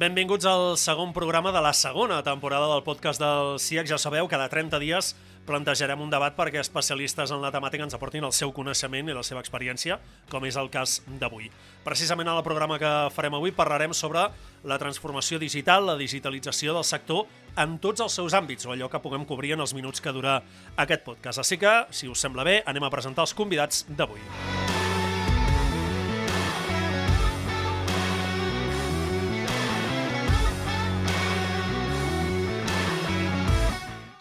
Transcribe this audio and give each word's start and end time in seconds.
Benvinguts 0.00 0.46
al 0.48 0.78
segon 0.80 1.10
programa 1.12 1.50
de 1.52 1.60
la 1.60 1.74
segona 1.76 2.22
temporada 2.24 2.70
del 2.70 2.80
podcast 2.86 3.20
del 3.20 3.58
CIEC. 3.60 3.90
Ja 3.90 3.98
sabeu, 4.00 4.30
cada 4.32 4.46
30 4.48 4.78
dies 4.80 5.10
plantejarem 5.50 6.00
un 6.00 6.12
debat 6.12 6.36
perquè 6.36 6.62
especialistes 6.62 7.32
en 7.34 7.42
la 7.42 7.50
temàtica 7.50 7.82
ens 7.86 7.96
aportin 7.96 8.24
el 8.26 8.34
seu 8.36 8.52
coneixement 8.54 9.10
i 9.10 9.16
la 9.16 9.24
seva 9.26 9.42
experiència, 9.42 9.98
com 10.30 10.46
és 10.46 10.58
el 10.60 10.70
cas 10.70 11.00
d'avui. 11.20 11.50
Precisament 11.84 12.30
en 12.30 12.38
el 12.38 12.46
programa 12.46 12.78
que 12.78 12.92
farem 13.14 13.34
avui 13.38 13.54
parlarem 13.56 13.94
sobre 13.96 14.28
la 14.64 14.78
transformació 14.78 15.40
digital, 15.42 15.88
la 15.88 15.98
digitalització 15.98 16.76
del 16.76 16.86
sector 16.86 17.26
en 17.58 17.78
tots 17.82 18.04
els 18.04 18.14
seus 18.20 18.36
àmbits, 18.36 18.68
o 18.68 18.74
allò 18.74 18.90
que 18.92 19.02
puguem 19.02 19.26
cobrir 19.26 19.56
en 19.56 19.64
els 19.66 19.74
minuts 19.74 20.00
que 20.00 20.14
dura 20.14 20.40
aquest 20.76 21.02
podcast. 21.06 21.42
Així 21.42 21.58
que, 21.58 21.72
si 21.90 22.08
us 22.08 22.22
sembla 22.22 22.46
bé, 22.46 22.60
anem 22.66 22.86
a 22.86 22.92
presentar 22.92 23.26
els 23.26 23.34
convidats 23.34 23.86
d'avui. 23.88 24.79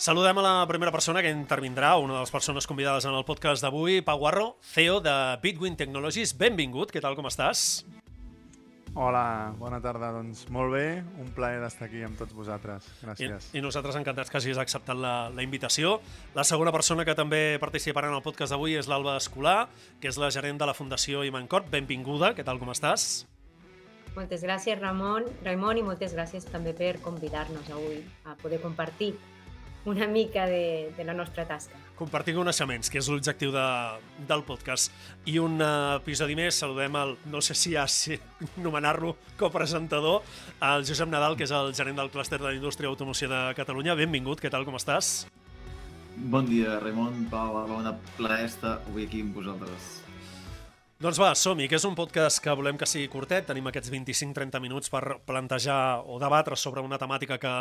Saludem 0.10 0.40
a 0.40 0.42
la 0.42 0.66
primera 0.66 0.90
persona 0.90 1.22
que 1.22 1.30
intervindrà, 1.30 1.92
una 2.02 2.16
de 2.16 2.20
les 2.24 2.32
persones 2.34 2.66
convidades 2.66 3.06
en 3.06 3.14
el 3.14 3.22
podcast 3.28 3.62
d'avui, 3.62 4.00
Pau 4.02 4.18
Guarro, 4.18 4.48
CEO 4.66 4.96
de 5.06 5.12
Bitwin 5.44 5.78
Technologies. 5.78 6.32
Benvingut, 6.34 6.90
què 6.90 6.98
tal, 6.98 7.14
com 7.14 7.30
estàs? 7.30 7.84
Hola, 8.98 9.54
bona 9.62 9.78
tarda. 9.84 10.10
Doncs 10.18 10.48
molt 10.50 10.74
bé, 10.74 11.04
un 11.22 11.30
plaer 11.38 11.62
d'estar 11.62 11.86
aquí 11.92 12.02
amb 12.02 12.18
tots 12.18 12.34
vosaltres. 12.34 12.90
Gràcies. 13.04 13.52
I, 13.54 13.60
i 13.62 13.62
nosaltres 13.62 14.02
encantats 14.02 14.34
que 14.34 14.42
hagis 14.42 14.58
acceptat 14.58 14.98
la, 14.98 15.14
la 15.30 15.46
invitació. 15.46 16.00
La 16.34 16.42
segona 16.42 16.74
persona 16.74 17.06
que 17.06 17.14
també 17.14 17.60
participarà 17.62 18.10
en 18.10 18.18
el 18.18 18.26
podcast 18.26 18.58
d'avui 18.58 18.80
és 18.82 18.90
l'Alba 18.90 19.14
Escolar, 19.22 19.68
que 20.02 20.10
és 20.10 20.18
la 20.18 20.34
gerent 20.34 20.58
de 20.58 20.74
la 20.74 20.74
Fundació 20.74 21.22
Imancorp. 21.22 21.70
Benvinguda, 21.70 22.34
què 22.34 22.42
tal, 22.42 22.58
com 22.58 22.74
estàs? 22.74 23.28
Moltes 24.18 24.42
gràcies, 24.42 24.82
Ramon, 24.82 25.30
Ramon, 25.46 25.78
i 25.78 25.86
moltes 25.86 26.18
gràcies 26.18 26.50
també 26.50 26.74
per 26.74 26.96
convidar-nos 27.06 27.70
avui 27.70 28.02
a 28.26 28.34
poder 28.42 28.58
compartir 28.58 29.14
una 29.86 30.08
mica 30.08 30.46
de, 30.46 30.92
de 30.96 31.04
la 31.04 31.14
nostra 31.14 31.46
tasca. 31.48 31.78
Compartir 32.00 32.36
coneixements, 32.38 32.90
que 32.92 33.00
és 33.02 33.10
l'objectiu 33.12 33.52
de, 33.52 33.66
del 34.28 34.44
podcast. 34.48 34.92
I 35.28 35.38
un 35.44 35.60
uh, 35.60 35.98
episodi 36.00 36.36
més, 36.40 36.60
saludem 36.62 36.96
el, 37.00 37.16
no 37.32 37.42
sé 37.44 37.56
si 37.58 37.76
ja 37.76 37.86
si 37.92 38.20
nomenar-lo 38.64 39.16
copresentador, 39.40 40.24
el 40.72 40.88
Josep 40.88 41.12
Nadal, 41.12 41.38
que 41.40 41.48
és 41.48 41.56
el 41.56 41.74
gerent 41.76 42.00
del 42.00 42.12
clúster 42.14 42.40
de 42.40 42.50
la 42.50 42.56
indústria 42.56 42.88
d'automoció 42.88 43.32
de 43.32 43.42
Catalunya. 43.60 43.98
Benvingut, 44.00 44.44
què 44.44 44.52
tal, 44.52 44.68
com 44.68 44.80
estàs? 44.80 45.28
Bon 46.20 46.48
dia, 46.48 46.80
Ramon, 46.84 47.26
Pau, 47.32 47.62
bona 47.68 47.96
plaer 48.18 48.50
estar 48.50 48.80
avui 48.82 49.08
aquí 49.08 49.24
amb 49.24 49.36
vosaltres. 49.40 50.00
Doncs 51.00 51.16
va, 51.16 51.30
som-hi, 51.32 51.70
que 51.72 51.78
és 51.78 51.86
un 51.88 51.94
podcast 51.96 52.42
que 52.44 52.52
volem 52.60 52.76
que 52.76 52.84
sigui 52.84 53.08
curtet. 53.08 53.46
Tenim 53.48 53.70
aquests 53.70 53.88
25-30 53.94 54.60
minuts 54.60 54.92
per 54.92 55.22
plantejar 55.24 56.02
o 56.04 56.18
debatre 56.20 56.58
sobre 56.60 56.84
una 56.84 57.00
temàtica 57.00 57.38
que 57.40 57.54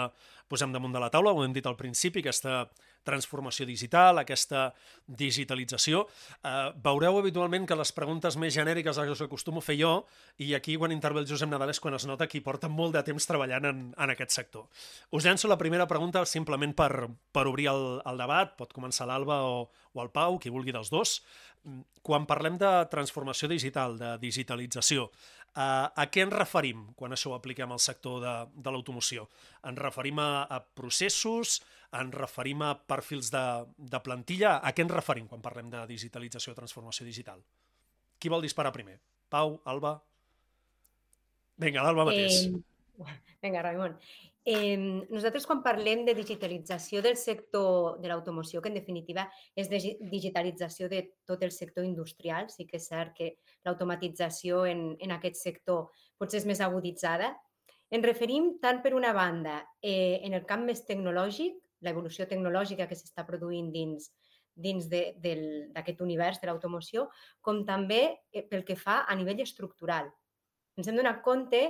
posem 0.48 0.72
damunt 0.74 0.94
de 0.94 1.02
la 1.02 1.10
taula, 1.12 1.32
ho 1.32 1.44
hem 1.44 1.54
dit 1.54 1.66
al 1.68 1.76
principi, 1.78 2.22
aquesta 2.24 2.64
transformació 3.08 3.66
digital, 3.68 4.20
aquesta 4.20 4.68
digitalització. 5.06 6.04
Eh, 6.42 6.70
veureu 6.84 7.18
habitualment 7.20 7.66
que 7.68 7.78
les 7.78 7.92
preguntes 7.96 8.36
més 8.40 8.54
genèriques 8.56 8.98
les 8.98 9.22
acostumo 9.24 9.62
a 9.62 9.64
fer 9.64 9.78
jo, 9.80 9.92
i 10.44 10.52
aquí 10.58 10.76
quan 10.76 10.92
intervé 10.92 11.22
el 11.22 11.28
Josep 11.30 11.50
Nadal 11.50 11.72
és 11.72 11.80
quan 11.80 11.96
es 11.96 12.06
nota 12.08 12.28
que 12.28 12.42
porta 12.44 12.68
molt 12.68 12.96
de 12.96 13.04
temps 13.06 13.28
treballant 13.28 13.68
en, 13.70 13.84
en 13.96 14.14
aquest 14.14 14.36
sector. 14.36 14.68
Us 15.12 15.24
llenço 15.24 15.48
la 15.48 15.58
primera 15.60 15.88
pregunta 15.88 16.24
simplement 16.26 16.74
per, 16.76 17.08
per 17.32 17.46
obrir 17.48 17.68
el, 17.72 17.84
el 18.08 18.20
debat. 18.20 18.56
Pot 18.58 18.74
començar 18.76 19.08
l'Alba 19.08 19.42
o, 19.46 19.68
o 19.68 20.02
el 20.04 20.12
Pau, 20.14 20.38
qui 20.42 20.52
vulgui 20.52 20.74
dels 20.74 20.92
dos. 20.92 21.18
Quan 22.06 22.24
parlem 22.28 22.56
de 22.60 22.70
transformació 22.92 23.48
digital, 23.50 23.98
de 23.98 24.14
digitalització, 24.22 25.08
a, 25.54 25.90
a 25.94 26.06
què 26.12 26.24
ens 26.26 26.34
referim 26.34 26.84
quan 26.98 27.14
això 27.14 27.32
ho 27.32 27.36
apliquem 27.36 27.72
al 27.72 27.82
sector 27.82 28.20
de, 28.22 28.34
de 28.54 28.72
l'automoció? 28.74 29.26
Ens 29.68 29.80
referim 29.80 30.20
a, 30.22 30.44
a 30.44 30.60
processos? 30.60 31.58
Ens 31.98 32.14
referim 32.14 32.62
a 32.66 32.74
perfils 32.78 33.30
de, 33.32 33.44
de 33.78 34.00
plantilla? 34.04 34.58
A 34.58 34.74
què 34.76 34.84
ens 34.84 34.94
referim 34.94 35.28
quan 35.30 35.44
parlem 35.44 35.70
de 35.72 35.86
digitalització 35.90 36.52
o 36.52 36.58
transformació 36.58 37.08
digital? 37.08 37.40
Qui 38.18 38.30
vol 38.32 38.44
disparar 38.44 38.74
primer? 38.74 38.98
Pau, 39.30 39.58
Alba? 39.68 39.96
Vinga, 41.58 41.82
l'Alba 41.82 42.06
mateix. 42.10 42.44
Eh, 42.46 43.14
vinga, 43.42 43.62
Ramon. 43.66 43.96
Eh, 44.48 44.78
nosaltres 45.12 45.44
quan 45.44 45.58
parlem 45.60 46.06
de 46.06 46.14
digitalització 46.16 47.02
del 47.04 47.18
sector 47.20 47.98
de 48.00 48.08
l'automoció, 48.08 48.62
que 48.64 48.70
en 48.70 48.78
definitiva 48.78 49.26
és 49.52 49.68
de 49.68 49.76
digitalització 50.08 50.88
de 50.88 51.02
tot 51.28 51.42
el 51.44 51.52
sector 51.52 51.84
industrial, 51.84 52.48
sí 52.48 52.64
que 52.64 52.78
és 52.80 52.86
cert 52.88 53.12
que 53.18 53.28
l'automatització 53.68 54.62
en, 54.70 54.94
en 55.04 55.12
aquest 55.18 55.36
sector 55.36 55.90
potser 56.16 56.40
és 56.40 56.48
més 56.48 56.64
aguditzada, 56.64 57.34
ens 57.92 58.08
referim 58.08 58.54
tant 58.62 58.80
per 58.80 58.94
una 58.96 59.12
banda 59.12 59.58
eh, 59.82 60.24
en 60.24 60.32
el 60.40 60.48
camp 60.48 60.64
més 60.64 60.80
tecnològic, 60.88 61.60
l'evolució 61.84 62.24
tecnològica 62.32 62.88
que 62.88 62.96
s'està 62.96 63.28
produint 63.28 63.68
dins, 63.76 64.08
dins 64.56 64.88
d'aquest 64.88 66.00
univers 66.00 66.40
de 66.40 66.48
l'automoció, 66.48 67.10
com 67.44 67.66
també 67.68 68.02
eh, 68.32 68.48
pel 68.48 68.64
que 68.64 68.80
fa 68.80 69.02
a 69.04 69.20
nivell 69.20 69.44
estructural. 69.44 70.08
Ens 70.80 70.88
hem 70.88 70.96
donat 70.96 71.20
compte 71.20 71.66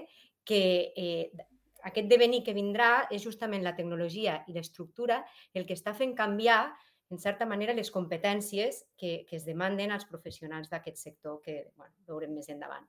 que 0.47 0.65
eh, 0.95 1.49
aquest 1.87 2.09
devenir 2.11 2.43
que 2.45 2.57
vindrà 2.57 3.07
és 3.15 3.23
justament 3.23 3.63
la 3.63 3.75
tecnologia 3.77 4.43
i 4.49 4.55
l'estructura 4.57 5.23
el 5.55 5.67
que 5.67 5.77
està 5.79 5.95
fent 5.95 6.15
canviar, 6.19 6.67
en 7.11 7.19
certa 7.19 7.47
manera, 7.47 7.73
les 7.73 7.91
competències 7.91 8.83
que, 8.99 9.25
que 9.29 9.37
es 9.39 9.47
demanden 9.47 9.93
als 9.95 10.05
professionals 10.05 10.69
d'aquest 10.69 10.99
sector, 11.01 11.41
que 11.45 11.71
bueno, 11.77 11.95
veurem 12.07 12.35
més 12.37 12.51
endavant. 12.53 12.85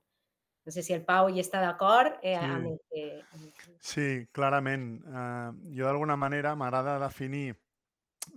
No 0.65 0.73
sé 0.75 0.83
si 0.83 0.93
el 0.93 1.05
Pau 1.07 1.29
hi 1.31 1.39
està 1.39 1.61
d'acord 1.63 2.19
eh, 2.19 2.35
sí. 2.35 2.45
amb, 2.45 2.67
el 2.67 2.79
que, 2.91 3.03
amb 3.31 3.45
el. 3.47 3.77
Sí, 3.79 4.07
clarament. 4.35 4.89
Uh, 5.07 5.55
jo 5.73 5.87
d'alguna 5.87 6.17
manera 6.19 6.51
m'agrada 6.59 6.97
definir 6.99 7.53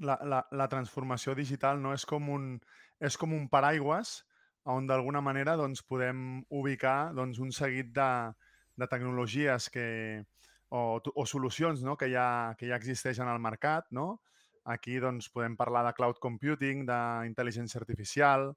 la, 0.01 0.17
la, 0.25 0.45
la 0.55 0.69
transformació 0.71 1.35
digital 1.35 1.83
no 1.83 1.93
és 1.97 2.07
com 2.09 2.31
un, 2.33 2.55
és 3.03 3.19
com 3.19 3.35
un 3.35 3.49
paraigües 3.53 4.21
on 4.71 4.87
d'alguna 4.87 5.21
manera 5.21 5.57
doncs, 5.59 5.83
podem 5.83 6.45
ubicar 6.55 7.13
doncs, 7.19 7.43
un 7.43 7.51
seguit 7.51 7.91
de, 7.97 8.09
de 8.83 8.91
tecnologies 8.91 9.71
que, 9.71 9.87
o, 10.75 11.01
o 11.15 11.27
solucions 11.27 11.83
no? 11.87 11.97
que, 11.97 12.11
ja, 12.11 12.55
que 12.59 12.67
ja 12.69 12.79
existeixen 12.81 13.29
al 13.29 13.41
mercat. 13.41 13.87
No? 13.95 14.23
Aquí 14.65 14.99
doncs, 15.03 15.29
podem 15.31 15.57
parlar 15.59 15.85
de 15.87 15.95
cloud 15.95 16.19
computing, 16.23 16.87
d'intel·ligència 16.89 17.81
artificial, 17.83 18.51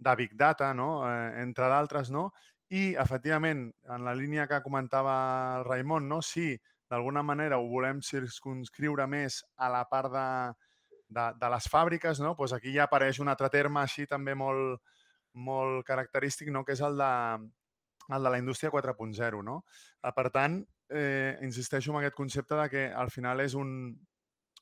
de 0.00 0.14
big 0.16 0.34
data, 0.40 0.72
no? 0.74 1.04
eh, 1.06 1.42
entre 1.42 1.68
d'altres. 1.68 2.10
No? 2.10 2.30
I, 2.70 2.94
efectivament, 3.02 3.68
en 3.90 4.06
la 4.06 4.16
línia 4.16 4.48
que 4.48 4.62
comentava 4.64 5.14
el 5.58 5.66
Raimon, 5.68 6.08
no? 6.08 6.22
si 6.22 6.54
d'alguna 6.90 7.22
manera 7.22 7.60
ho 7.60 7.68
volem 7.70 8.00
circunscriure 8.02 9.06
més 9.06 9.42
a 9.58 9.68
la 9.70 9.84
part 9.90 10.10
de, 10.14 10.28
de, 11.10 11.26
de 11.38 11.50
les 11.52 11.68
fàbriques, 11.70 12.22
no? 12.24 12.34
pues 12.38 12.56
aquí 12.56 12.72
ja 12.74 12.88
apareix 12.88 13.20
un 13.20 13.28
altre 13.28 13.50
terme 13.52 13.84
així 13.84 14.08
també 14.10 14.34
molt, 14.34 14.80
molt 15.34 15.84
característic, 15.86 16.50
no? 16.54 16.64
que 16.64 16.78
és 16.78 16.82
el 16.86 16.96
de, 16.98 17.12
el 18.12 18.22
de 18.22 18.30
la 18.30 18.38
indústria 18.38 18.70
4.0. 18.70 19.42
No? 19.44 19.64
Eh, 20.02 20.12
per 20.16 20.30
tant, 20.34 20.60
eh, 20.90 21.38
insisteixo 21.46 21.92
en 21.92 22.00
aquest 22.00 22.16
concepte 22.18 22.58
de 22.58 22.68
que 22.70 22.86
al 22.90 23.10
final 23.10 23.40
és 23.40 23.54
un, 23.54 23.94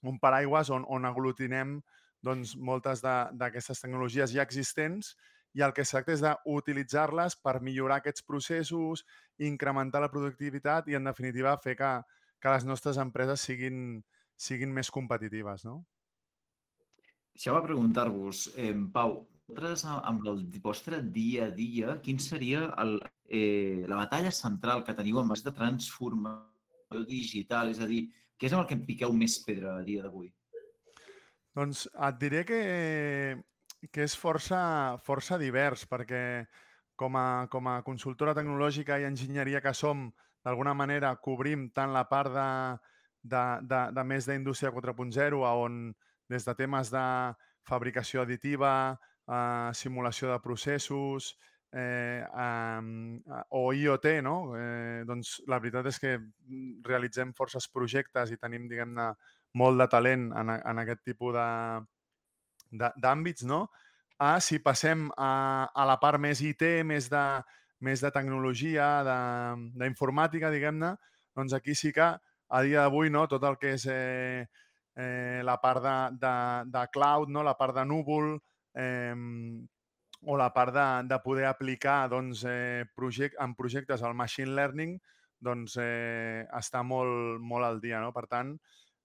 un 0.03 0.21
paraigües 0.21 0.71
on, 0.71 0.85
on 0.89 1.09
aglutinem 1.09 1.79
doncs, 2.25 2.57
moltes 2.57 3.03
d'aquestes 3.03 3.81
tecnologies 3.81 4.35
ja 4.35 4.43
existents 4.43 5.15
i 5.57 5.63
el 5.65 5.73
que 5.75 5.83
es 5.83 5.93
tracta 5.95 6.13
és 6.13 6.23
d'utilitzar-les 6.23 7.39
per 7.43 7.59
millorar 7.65 8.01
aquests 8.03 8.25
processos, 8.27 9.05
incrementar 9.39 10.03
la 10.03 10.11
productivitat 10.13 10.91
i, 10.91 10.97
en 10.99 11.09
definitiva, 11.09 11.57
fer 11.63 11.75
que, 11.79 11.93
que 12.43 12.53
les 12.53 12.67
nostres 12.69 12.99
empreses 13.01 13.47
siguin, 13.49 14.03
siguin 14.37 14.75
més 14.75 14.91
competitives. 14.94 15.65
No? 15.67 15.81
Deixeu-me 17.33 17.62
preguntar-vos, 17.65 18.49
eh, 18.59 18.75
Pau, 18.93 19.23
vosaltres, 19.49 19.85
amb 19.85 20.27
el 20.27 20.45
vostre 20.62 21.00
dia 21.03 21.47
a 21.47 21.50
dia, 21.50 21.99
quin 22.03 22.19
seria 22.19 22.69
el, 22.79 23.00
eh, 23.29 23.85
la 23.89 23.97
batalla 23.97 24.31
central 24.31 24.85
que 24.85 24.95
teniu 24.95 25.21
en 25.21 25.27
aquesta 25.31 25.55
transformació 25.55 27.05
digital? 27.09 27.71
És 27.71 27.81
a 27.81 27.87
dir, 27.87 28.11
què 28.37 28.47
és 28.47 28.53
amb 28.53 28.62
el 28.62 28.69
que 28.69 28.75
em 28.75 28.85
piqueu 28.85 29.12
més 29.12 29.39
pedra 29.45 29.79
a 29.79 29.83
dia 29.83 30.03
d'avui? 30.03 30.31
Doncs 31.56 31.89
et 31.89 32.19
diré 32.21 32.45
que, 32.45 33.41
que 33.91 34.05
és 34.05 34.15
força, 34.15 34.99
força 35.03 35.39
divers, 35.39 35.87
perquè 35.89 36.44
com 36.97 37.17
a, 37.17 37.49
com 37.51 37.67
a 37.67 37.83
consultora 37.83 38.35
tecnològica 38.35 38.99
i 38.99 39.09
enginyeria 39.09 39.62
que 39.65 39.73
som, 39.73 40.11
d'alguna 40.44 40.75
manera 40.75 41.17
cobrim 41.17 41.71
tant 41.75 41.93
la 41.93 42.05
part 42.09 42.31
de, 42.33 42.51
de, 43.23 43.44
de, 43.65 43.83
de 43.97 44.05
més 44.05 44.29
d'indústria 44.29 44.71
4.0, 44.71 45.41
on 45.41 45.93
des 46.29 46.44
de 46.44 46.55
temes 46.55 46.93
de 46.93 47.05
fabricació 47.69 48.23
additiva, 48.23 48.99
eh, 49.29 49.71
simulació 49.75 50.33
de 50.33 50.41
processos, 50.45 51.37
eh, 51.73 52.25
um, 52.33 53.21
o 53.51 53.73
IoT, 53.73 54.07
no? 54.25 54.37
Eh, 54.57 55.05
doncs 55.09 55.39
la 55.49 55.59
veritat 55.61 55.87
és 55.91 56.01
que 56.01 56.15
mm, 56.19 56.81
realitzem 56.87 57.35
forces 57.37 57.69
projectes 57.69 58.33
i 58.33 58.41
tenim, 58.41 58.69
diguem-ne, 58.71 59.13
molt 59.59 59.81
de 59.81 59.89
talent 59.89 60.29
en, 60.37 60.53
en 60.57 60.81
aquest 60.83 61.05
tipus 61.09 61.37
d'àmbits, 62.71 63.45
no? 63.49 63.67
A 64.19 64.39
si 64.43 64.59
passem 64.61 65.07
a, 65.17 65.69
a 65.73 65.85
la 65.89 65.97
part 66.03 66.21
més 66.21 66.43
IT, 66.43 66.65
més 66.85 67.09
de, 67.11 67.25
més 67.87 68.03
de 68.03 68.11
tecnologia, 68.15 68.89
d'informàtica, 69.79 70.51
diguem-ne, 70.51 70.95
doncs 71.39 71.55
aquí 71.55 71.77
sí 71.79 71.93
que 71.95 72.09
a 72.49 72.63
dia 72.65 72.83
d'avui 72.83 73.13
no, 73.15 73.27
tot 73.31 73.45
el 73.45 73.59
que 73.61 73.75
és 73.77 73.85
eh, 73.93 74.45
eh, 74.97 75.41
la 75.45 75.59
part 75.63 75.85
de, 75.85 75.97
de, 76.19 76.35
de 76.75 76.85
cloud, 76.93 77.31
no, 77.31 77.45
la 77.47 77.55
part 77.61 77.77
de 77.77 77.85
núvol, 77.87 78.35
eh, 78.79 79.15
o 80.23 80.37
la 80.37 80.53
part 80.55 80.75
de, 80.75 80.87
de 81.09 81.19
poder 81.23 81.47
aplicar 81.47 82.09
doncs, 82.11 82.45
eh, 82.49 82.85
project, 82.97 83.37
en 83.43 83.55
projectes 83.55 84.03
al 84.03 84.17
machine 84.19 84.55
learning, 84.55 84.99
doncs 85.39 85.77
eh, 85.83 86.47
està 86.59 86.83
molt, 86.83 87.39
molt 87.41 87.67
al 87.67 87.81
dia. 87.81 88.01
No? 88.03 88.11
Per 88.15 88.27
tant, 88.31 88.57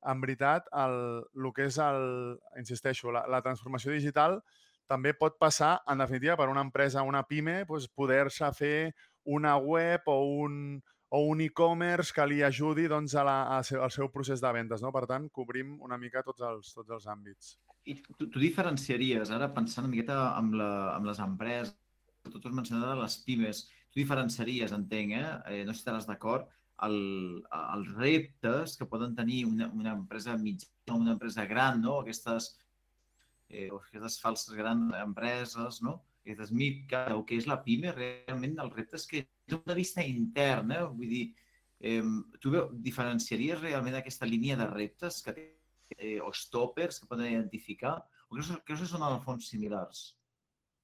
en 0.10 0.22
veritat, 0.24 0.68
el, 0.84 0.98
el 1.38 1.52
que 1.56 1.68
és, 1.70 1.78
el, 1.80 2.38
insisteixo, 2.60 3.14
la, 3.14 3.25
la 3.30 3.44
transformació 3.46 3.94
digital 3.94 4.42
també 4.90 5.14
pot 5.16 5.38
passar, 5.40 5.78
en 5.90 6.02
definitiva, 6.04 6.36
per 6.40 6.50
una 6.52 6.64
empresa, 6.66 7.06
una 7.08 7.24
PIME, 7.28 7.62
doncs, 7.70 7.88
poder-se 7.96 8.50
fer 8.58 8.78
una 9.24 9.56
web 9.58 10.10
o 10.12 10.18
un, 10.44 10.81
o 11.13 11.19
un 11.30 11.44
e-commerce 11.45 12.13
que 12.15 12.25
li 12.25 12.39
ajudi 12.42 12.88
doncs, 12.89 13.13
a 13.13 13.24
la, 13.27 13.36
a 13.54 13.60
seu, 13.68 13.83
al 13.86 13.92
seu 13.94 14.10
procés 14.10 14.42
de 14.42 14.50
vendes. 14.56 14.81
No? 14.81 14.89
Per 14.95 15.04
tant, 15.10 15.27
cobrim 15.30 15.75
una 15.86 16.00
mica 16.01 16.24
tots 16.25 16.42
els, 16.48 16.71
tots 16.74 16.89
els 16.98 17.06
àmbits. 17.12 17.54
I 17.86 18.00
tu, 18.01 18.25
tu 18.25 18.42
diferenciaries, 18.42 19.30
ara 19.36 19.51
pensant 19.54 19.86
una 19.86 19.92
miqueta 19.92 20.18
amb, 20.39 20.57
la, 20.57 20.71
amb 20.95 21.06
les 21.12 21.21
empreses, 21.21 21.75
tu 22.25 22.42
has 22.42 22.56
mencionat 22.57 22.98
les 22.98 23.18
pimes, 23.27 23.62
tu 23.92 24.01
diferenciaries, 24.01 24.74
entenc, 24.74 25.13
eh? 25.19 25.30
eh 25.54 25.62
no 25.68 25.75
sé 25.75 25.83
si 25.83 25.83
estaràs 25.83 26.10
d'acord, 26.10 26.50
el, 26.88 26.98
els 27.62 27.94
reptes 28.00 28.74
que 28.80 28.89
poden 28.89 29.13
tenir 29.15 29.44
una, 29.45 29.69
una 29.69 29.94
empresa 29.94 30.33
mitjana 30.38 30.98
una 30.98 31.13
empresa 31.13 31.45
gran, 31.45 31.81
no? 31.81 32.00
Aquestes, 32.01 32.50
eh, 33.50 33.69
aquestes 33.69 34.18
falses 34.24 34.57
grans 34.57 34.98
empreses, 35.04 35.81
no? 35.86 36.00
Aquestes 36.24 36.54
mitca, 36.56 37.06
o 37.18 37.25
que 37.28 37.36
és 37.36 37.48
la 37.50 37.60
PIME, 37.64 37.92
realment 37.92 38.56
els 38.64 38.75
reptes 38.78 39.06
que 39.10 39.25
des 39.25 39.52
d'un 39.52 39.64
de 39.68 39.75
vista 39.75 40.04
intern, 40.08 40.72
eh? 40.72 40.84
vull 40.88 41.12
dir, 41.12 41.25
eh, 41.84 42.02
tu 42.40 42.54
diferenciaries 42.86 43.60
realment 43.60 44.00
aquesta 44.00 44.30
línia 44.30 44.56
de 44.60 44.70
reptes 44.72 45.20
que 45.25 45.36
té 45.36 45.46
eh, 45.98 46.20
o 46.24 46.31
stoppers 46.31 47.00
que 47.00 47.10
poden 47.12 47.31
identificar? 47.31 47.98
O 48.30 48.36
creus, 48.36 48.52
creus 48.64 48.84
que 48.84 48.90
són 48.90 49.04
en 49.04 49.18
el 49.18 49.24
fons 49.25 49.50
similars? 49.52 50.06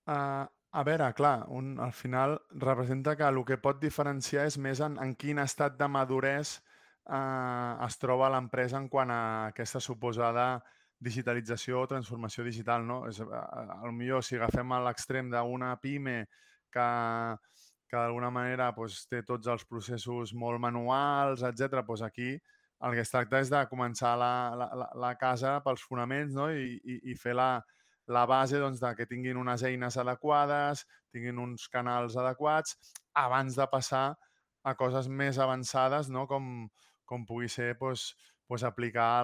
Uh, 0.10 0.44
a 0.72 0.84
veure, 0.86 1.08
clar, 1.18 1.46
un, 1.56 1.78
al 1.80 1.94
final 1.94 2.40
representa 2.52 3.16
que 3.16 3.28
el 3.28 3.40
que 3.46 3.58
pot 3.62 3.80
diferenciar 3.82 4.46
és 4.50 4.58
més 4.62 4.82
en, 4.86 4.98
en 5.02 5.16
quin 5.16 5.40
estat 5.42 5.80
de 5.80 5.88
maduresa 5.88 6.60
uh, 7.08 7.80
es 7.88 7.98
troba 8.02 8.30
l'empresa 8.34 8.78
en 8.78 8.90
quant 8.92 9.14
a 9.14 9.22
aquesta 9.54 9.82
suposada 9.82 10.50
digitalització 11.00 11.82
o 11.82 11.88
transformació 11.88 12.46
digital. 12.48 12.86
No? 12.86 13.02
És, 13.10 13.20
uh, 13.24 13.92
millor 13.96 14.24
si 14.26 14.38
agafem 14.38 14.72
a 14.76 14.84
l'extrem 14.88 15.32
d'una 15.32 15.74
PIME 15.82 16.22
que, 16.72 16.88
que 17.90 17.98
d'alguna 17.98 18.30
manera 18.34 18.72
pues, 18.76 19.06
té 19.10 19.24
tots 19.24 19.48
els 19.48 19.66
processos 19.66 20.34
molt 20.34 20.62
manuals, 20.62 21.44
etc. 21.44 21.82
Pues 21.88 22.04
aquí 22.06 22.36
el 22.80 22.96
que 22.96 23.04
es 23.04 23.12
tracta 23.12 23.42
és 23.44 23.52
de 23.52 23.66
començar 23.72 24.14
la, 24.20 24.34
la, 24.56 24.88
la 24.96 25.12
casa 25.20 25.58
pels 25.66 25.84
fonaments 25.84 26.36
no? 26.36 26.48
I, 26.52 26.78
i, 26.80 27.00
i 27.12 27.16
fer 27.20 27.36
la, 27.36 27.50
la 28.10 28.26
base 28.30 28.60
doncs, 28.62 28.80
de 28.82 28.94
que 28.96 29.08
tinguin 29.10 29.38
unes 29.38 29.64
eines 29.68 29.98
adequades, 30.00 30.86
tinguin 31.14 31.40
uns 31.44 31.68
canals 31.72 32.18
adequats, 32.18 32.78
abans 33.14 33.58
de 33.60 33.68
passar 33.70 34.06
a 34.64 34.76
coses 34.80 35.08
més 35.08 35.40
avançades, 35.40 36.10
no? 36.10 36.26
com, 36.28 36.68
com 37.06 37.26
pugui 37.28 37.50
ser 37.52 37.74
doncs, 37.80 38.14
doncs 38.50 38.66
aplicar 38.66 39.24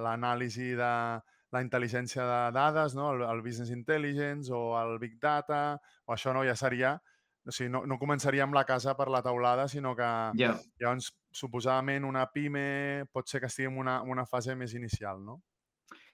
l'anàlisi 0.00 0.72
la, 0.78 1.20
de 1.20 1.56
la 1.56 1.62
intel·ligència 1.64 2.24
de 2.24 2.40
dades, 2.54 2.94
no? 2.94 3.10
el, 3.12 3.24
el 3.26 3.42
business 3.42 3.74
intelligence 3.74 4.52
o 4.54 4.78
el 4.78 4.98
big 5.02 5.18
data, 5.20 5.80
o 6.06 6.14
això 6.14 6.34
no 6.36 6.46
ja 6.46 6.54
seria 6.56 6.98
o 7.46 7.52
sigui, 7.54 7.70
no, 7.72 7.82
no 7.88 7.96
començaríem 7.98 8.52
la 8.52 8.66
casa 8.68 8.92
per 8.98 9.08
la 9.10 9.22
taulada, 9.24 9.66
sinó 9.68 9.94
que 9.96 10.08
yeah. 10.38 10.58
llavors, 10.80 11.10
suposadament, 11.32 12.04
una 12.04 12.26
PIME 12.32 13.06
pot 13.12 13.30
ser 13.30 13.40
que 13.40 13.48
estigui 13.48 13.70
en 13.70 13.78
una, 13.80 14.00
en 14.04 14.12
una 14.12 14.26
fase 14.28 14.56
més 14.58 14.74
inicial, 14.76 15.22
no? 15.24 15.40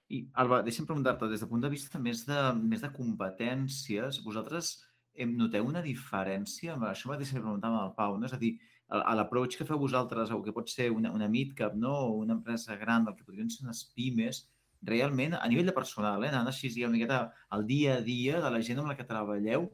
I, 0.06 0.22
Alba, 0.38 0.60
deixa'm 0.62 0.86
preguntar-te, 0.86 1.26
des 1.32 1.42
del 1.42 1.50
punt 1.50 1.64
de 1.64 1.70
vista 1.72 1.98
més 1.98 2.22
de, 2.28 2.38
més 2.62 2.84
de 2.84 2.92
competències, 2.94 4.20
vosaltres 4.22 4.76
em 5.18 5.32
noteu 5.34 5.66
una 5.66 5.82
diferència? 5.82 6.76
Això 6.92 7.10
mateix 7.10 7.32
que 7.34 7.42
preguntàvem 7.42 7.80
al 7.80 7.94
Pau, 7.98 8.14
no? 8.20 8.28
És 8.28 8.36
a 8.36 8.38
dir, 8.38 8.54
a 8.88 9.14
l'approach 9.18 9.56
que 9.58 9.66
feu 9.66 9.78
vosaltres, 9.78 10.30
o 10.30 10.42
que 10.42 10.54
pot 10.54 10.70
ser 10.70 10.90
una, 10.94 11.10
una 11.12 11.28
midcap, 11.28 11.74
no? 11.74 11.94
o 12.06 12.12
una 12.20 12.36
empresa 12.38 12.76
gran, 12.76 13.08
el 13.08 13.16
que 13.16 13.24
podrien 13.26 13.50
ser 13.50 13.64
unes 13.66 13.84
pimes, 13.96 14.44
realment, 14.86 15.34
a 15.34 15.48
nivell 15.48 15.66
de 15.66 15.74
personal, 15.74 16.22
eh? 16.22 16.30
anant 16.30 16.50
així, 16.52 16.70
una 16.84 16.94
miqueta 16.94 17.20
al 17.50 17.66
dia 17.66 17.96
a 17.96 18.04
dia 18.04 18.40
de 18.44 18.50
la 18.54 18.62
gent 18.62 18.82
amb 18.82 18.92
la 18.92 18.96
que 18.98 19.08
treballeu, 19.08 19.70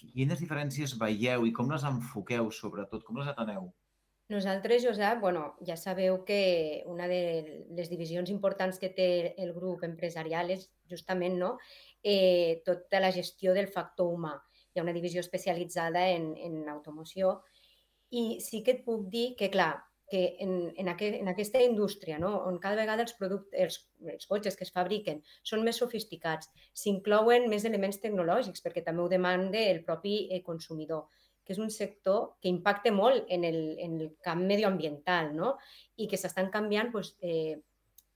quines 0.00 0.40
diferències 0.40 0.96
veieu 1.00 1.46
i 1.46 1.52
com 1.52 1.70
les 1.72 1.84
enfoqueu, 1.88 2.50
sobretot? 2.52 3.04
Com 3.04 3.20
les 3.20 3.30
ateneu? 3.32 3.72
Nosaltres, 4.32 4.86
Josep, 4.86 5.20
bueno, 5.20 5.50
ja 5.68 5.76
sabeu 5.76 6.22
que 6.24 6.82
una 6.88 7.06
de 7.10 7.66
les 7.76 7.90
divisions 7.92 8.30
importants 8.32 8.80
que 8.80 8.88
té 8.88 9.34
el 9.36 9.52
grup 9.52 9.84
empresarial 9.84 10.54
és 10.54 10.70
justament 10.88 11.36
no, 11.36 11.58
eh, 12.00 12.62
tota 12.64 13.02
la 13.04 13.12
gestió 13.12 13.52
del 13.52 13.68
factor 13.68 14.08
humà. 14.14 14.32
Hi 14.72 14.80
ha 14.80 14.86
una 14.86 14.96
divisió 14.96 15.20
especialitzada 15.20 16.08
en, 16.08 16.32
en 16.40 16.70
automoció 16.72 17.42
i 18.20 18.24
sí 18.44 18.62
que 18.62 18.78
et 18.78 18.84
puc 18.86 19.08
dir 19.10 19.32
que, 19.38 19.50
clar, 19.50 19.72
que 20.10 20.36
en, 20.44 20.72
en, 20.76 20.88
aquest, 20.92 21.16
en 21.18 21.30
aquesta 21.32 21.62
indústria, 21.64 22.18
no? 22.22 22.36
on 22.48 22.60
cada 22.62 22.78
vegada 22.78 23.02
els, 23.06 23.16
productes, 23.18 23.58
els, 23.64 23.78
els 24.12 24.28
cotxes 24.30 24.56
que 24.58 24.66
es 24.66 24.72
fabriquen 24.74 25.22
són 25.42 25.64
més 25.66 25.80
sofisticats, 25.82 26.50
s'inclouen 26.76 27.48
més 27.50 27.66
elements 27.68 28.00
tecnològics, 28.02 28.62
perquè 28.64 28.84
també 28.84 29.02
ho 29.02 29.10
demanda 29.10 29.60
el 29.72 29.82
propi 29.86 30.16
eh, 30.30 30.42
consumidor, 30.46 31.08
que 31.44 31.56
és 31.56 31.60
un 31.60 31.72
sector 31.72 32.34
que 32.40 32.52
impacta 32.52 32.92
molt 32.92 33.30
en 33.32 33.44
el, 33.48 33.60
en 33.80 34.00
el 34.00 34.12
camp 34.24 34.44
medioambiental 34.48 35.34
no? 35.36 35.54
i 35.96 36.08
que 36.08 36.20
s'estan 36.20 36.52
canviant 36.52 36.92
doncs, 36.92 37.16
eh, 37.20 37.56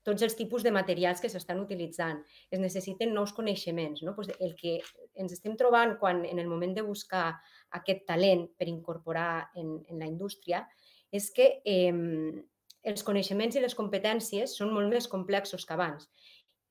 tots 0.07 0.23
els 0.25 0.35
tipus 0.37 0.63
de 0.63 0.71
materials 0.71 1.21
que 1.21 1.29
s'estan 1.31 1.59
utilitzant. 1.61 2.21
Es 2.51 2.61
necessiten 2.61 3.13
nous 3.13 3.33
coneixements. 3.35 4.03
No? 4.05 4.15
Pues 4.15 4.31
el 4.39 4.55
que 4.59 4.77
ens 5.19 5.33
estem 5.35 5.57
trobant 5.59 5.97
quan 5.99 6.23
en 6.25 6.39
el 6.39 6.47
moment 6.47 6.75
de 6.77 6.85
buscar 6.85 7.33
aquest 7.75 8.05
talent 8.07 8.47
per 8.57 8.69
incorporar 8.71 9.49
en, 9.55 9.77
en 9.89 9.99
la 9.99 10.07
indústria 10.07 10.63
és 11.11 11.29
que 11.35 11.49
eh, 11.65 11.93
els 12.83 13.03
coneixements 13.03 13.57
i 13.57 13.63
les 13.63 13.75
competències 13.75 14.55
són 14.55 14.73
molt 14.73 14.89
més 14.93 15.09
complexos 15.11 15.65
que 15.65 15.75
abans. 15.75 16.07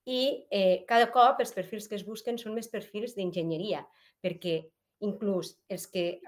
I 0.09 0.49
eh, 0.51 0.85
cada 0.89 1.11
cop 1.13 1.43
els 1.43 1.53
perfils 1.53 1.89
que 1.89 1.99
es 1.99 2.07
busquen 2.07 2.39
són 2.41 2.55
més 2.57 2.71
perfils 2.73 3.15
d'enginyeria, 3.17 3.83
perquè 4.25 4.63
inclús 5.05 5.53
els 5.71 5.85
que 5.93 6.21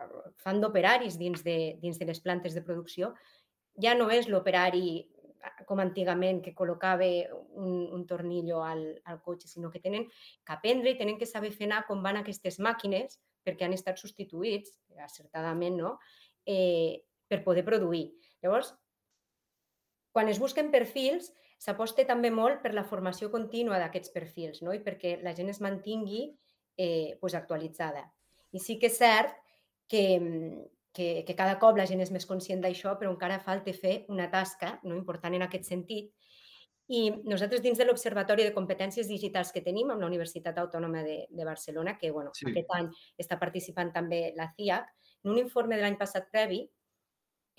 fan 0.45 0.61
d'operaris 0.61 1.17
dins, 1.19 1.43
de, 1.43 1.77
dins 1.81 1.99
de 1.99 2.07
les 2.07 2.21
plantes 2.23 2.55
de 2.55 2.63
producció 2.63 3.15
ja 3.83 3.97
no 3.97 4.11
és 4.13 4.29
l'operari 4.29 5.09
com 5.67 5.81
antigament 5.81 6.41
que 6.45 6.55
col·locava 6.57 7.07
un, 7.07 7.89
un 7.95 8.05
tornillo 8.07 8.63
al, 8.65 8.83
al 9.05 9.21
cotxe, 9.25 9.49
sinó 9.49 9.71
que 9.71 9.81
tenen 9.81 10.07
que 10.09 10.55
aprendre 10.55 10.93
i 10.93 10.99
tenen 10.99 11.19
que 11.19 11.29
saber 11.29 11.53
fer 11.55 11.69
anar 11.69 11.85
com 11.89 12.03
van 12.05 12.21
aquestes 12.21 12.61
màquines 12.61 13.19
perquè 13.45 13.65
han 13.65 13.77
estat 13.77 14.01
substituïts, 14.01 14.75
acertadament, 15.01 15.79
no? 15.81 15.95
eh, 16.45 17.01
per 17.29 17.43
poder 17.45 17.65
produir. 17.65 18.11
Llavors, 18.43 18.75
quan 20.13 20.29
es 20.29 20.41
busquen 20.43 20.71
perfils, 20.75 21.31
s'aposta 21.61 22.05
també 22.09 22.31
molt 22.33 22.63
per 22.65 22.73
la 22.75 22.85
formació 22.89 23.31
contínua 23.33 23.79
d'aquests 23.81 24.13
perfils 24.15 24.63
no? 24.65 24.75
i 24.75 24.81
perquè 24.85 25.19
la 25.25 25.35
gent 25.37 25.53
es 25.53 25.61
mantingui 25.61 26.27
eh, 26.77 27.17
pues, 27.21 27.37
actualitzada. 27.37 28.07
I 28.53 28.61
sí 28.61 28.79
que 28.81 28.91
és 28.91 28.99
cert 28.99 29.37
que, 29.91 30.05
que, 30.93 31.25
que 31.27 31.37
cada 31.39 31.59
cop 31.63 31.79
la 31.79 31.87
gent 31.87 32.03
és 32.03 32.11
més 32.15 32.27
conscient 32.27 32.63
d'això, 32.63 32.97
però 32.99 33.13
encara 33.13 33.41
falta 33.43 33.73
fer 33.77 34.05
una 34.11 34.31
tasca 34.31 34.79
no? 34.83 34.97
important 34.97 35.37
en 35.37 35.47
aquest 35.47 35.69
sentit. 35.69 36.11
I 36.91 37.05
nosaltres, 37.23 37.63
dins 37.63 37.79
de 37.79 37.87
l'Observatori 37.87 38.43
de 38.43 38.55
Competències 38.55 39.07
Digitals 39.07 39.53
que 39.55 39.63
tenim 39.63 39.93
amb 39.93 40.03
la 40.03 40.09
Universitat 40.11 40.59
Autònoma 40.59 41.05
de, 41.07 41.21
de 41.31 41.47
Barcelona, 41.47 41.95
que 42.01 42.11
bueno, 42.11 42.33
sí. 42.35 42.49
aquest 42.51 42.73
any 42.75 42.89
està 43.23 43.39
participant 43.39 43.93
també 43.95 44.33
la 44.35 44.49
CIAC, 44.57 44.89
en 45.23 45.31
un 45.37 45.39
informe 45.39 45.79
de 45.79 45.85
l'any 45.85 45.99
passat 46.01 46.27
previ, 46.33 46.65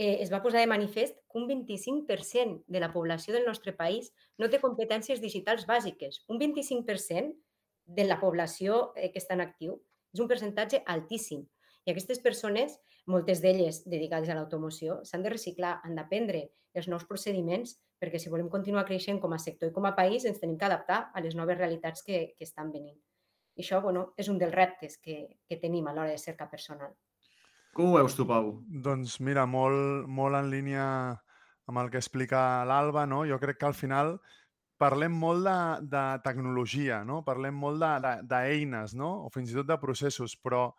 eh, 0.02 0.18
es 0.20 0.32
va 0.34 0.42
posar 0.44 0.60
de 0.60 0.68
manifest 0.68 1.16
que 1.32 1.40
un 1.40 1.48
25% 1.48 2.66
de 2.68 2.80
la 2.84 2.92
població 2.92 3.34
del 3.34 3.48
nostre 3.48 3.72
país 3.78 4.12
no 4.42 4.50
té 4.50 4.60
competències 4.60 5.22
digitals 5.24 5.68
bàsiques. 5.70 6.24
Un 6.28 6.42
25% 6.42 7.32
de 7.86 8.06
la 8.08 8.20
població 8.20 8.92
eh, 8.96 9.12
que 9.14 9.22
està 9.22 9.38
en 9.38 9.46
actiu. 9.46 9.80
És 10.12 10.20
un 10.20 10.28
percentatge 10.28 10.82
altíssim. 10.92 11.46
I 11.86 11.94
aquestes 11.94 12.20
persones, 12.20 12.76
moltes 13.12 13.44
d'elles 13.44 13.84
dedicades 13.86 14.32
a 14.32 14.38
l'automoció, 14.38 15.02
s'han 15.08 15.24
de 15.26 15.32
reciclar, 15.34 15.78
han 15.84 16.00
d'aprendre 16.00 16.48
els 16.74 16.88
nous 16.88 17.06
procediments, 17.06 17.76
perquè 18.02 18.20
si 18.20 18.32
volem 18.34 18.50
continuar 18.50 18.88
creixent 18.88 19.20
com 19.22 19.36
a 19.36 19.40
sector 19.40 19.70
i 19.70 19.76
com 19.76 19.86
a 19.86 19.94
país 19.98 20.26
ens 20.26 20.40
tenim 20.42 20.58
que 20.58 20.68
adaptar 20.68 21.04
a 21.14 21.22
les 21.22 21.36
noves 21.38 21.58
realitats 21.60 22.04
que, 22.08 22.32
que 22.38 22.48
estan 22.48 22.72
venint. 22.74 22.98
I 23.60 23.66
això 23.66 23.82
bueno, 23.84 24.12
és 24.18 24.32
un 24.32 24.40
dels 24.42 24.56
reptes 24.56 24.98
que, 24.98 25.22
que 25.48 25.60
tenim 25.62 25.88
a 25.88 25.94
l'hora 25.94 26.16
de 26.16 26.22
cercar 26.22 26.50
personal. 26.50 26.96
Com 27.76 27.92
ho 27.92 28.00
veus 28.00 28.16
tu, 28.18 28.26
Pau? 28.28 28.56
Doncs 28.88 29.20
mira, 29.24 29.46
molt, 29.48 30.08
molt 30.08 30.40
en 30.40 30.50
línia 30.52 30.86
amb 31.70 31.80
el 31.80 31.92
que 31.92 32.00
explica 32.02 32.66
l'Alba, 32.68 33.06
no? 33.08 33.24
jo 33.28 33.38
crec 33.40 33.62
que 33.62 33.70
al 33.70 33.78
final 33.78 34.18
parlem 34.82 35.14
molt 35.14 35.46
de, 35.46 35.60
de 35.94 36.04
tecnologia, 36.26 37.04
no? 37.08 37.22
parlem 37.24 37.56
molt 37.56 37.84
d'eines, 38.28 38.96
no? 38.98 39.12
o 39.28 39.30
fins 39.32 39.54
i 39.54 39.60
tot 39.60 39.70
de 39.70 39.78
processos, 39.80 40.36
però, 40.42 40.72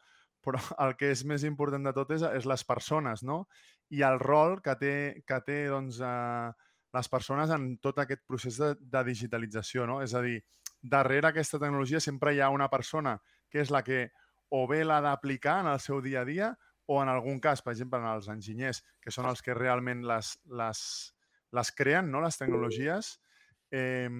però 0.44 0.60
el 0.84 0.96
que 0.98 1.12
és 1.14 1.24
més 1.28 1.44
important 1.48 1.84
de 1.86 1.94
tot 1.96 2.10
és, 2.16 2.24
és 2.40 2.48
les 2.48 2.64
persones, 2.68 3.22
no? 3.26 3.44
i 3.92 4.02
el 4.06 4.18
rol 4.22 4.58
que 4.64 4.74
té, 4.80 4.94
que 5.28 5.38
té 5.44 5.58
doncs, 5.68 6.00
eh, 6.00 6.50
les 6.92 7.08
persones 7.12 7.52
en 7.52 7.76
tot 7.82 7.98
aquest 8.02 8.22
procés 8.28 8.58
de, 8.60 8.72
de 8.76 9.04
digitalització. 9.04 9.86
No? 9.88 10.00
És 10.04 10.14
a 10.16 10.22
dir, 10.24 10.38
darrere 10.82 11.30
aquesta 11.30 11.60
tecnologia 11.60 12.00
sempre 12.00 12.34
hi 12.34 12.40
ha 12.40 12.52
una 12.52 12.68
persona 12.72 13.18
que 13.52 13.60
és 13.62 13.72
la 13.72 13.82
que 13.84 14.06
o 14.52 14.66
bé 14.68 14.82
l'ha 14.84 15.00
d'aplicar 15.04 15.60
en 15.62 15.70
el 15.72 15.80
seu 15.80 16.02
dia 16.04 16.22
a 16.22 16.28
dia 16.28 16.52
o 16.90 16.98
en 17.02 17.08
algun 17.08 17.38
cas, 17.40 17.62
per 17.62 17.72
exemple, 17.72 18.00
en 18.02 18.08
els 18.10 18.28
enginyers, 18.28 18.82
que 19.00 19.12
són 19.14 19.28
els 19.30 19.40
que 19.44 19.54
realment 19.56 20.02
les, 20.04 20.34
les, 20.50 20.80
les 21.56 21.70
creen, 21.78 22.10
no? 22.10 22.20
les 22.20 22.36
tecnologies, 22.36 23.14
eh, 23.70 24.10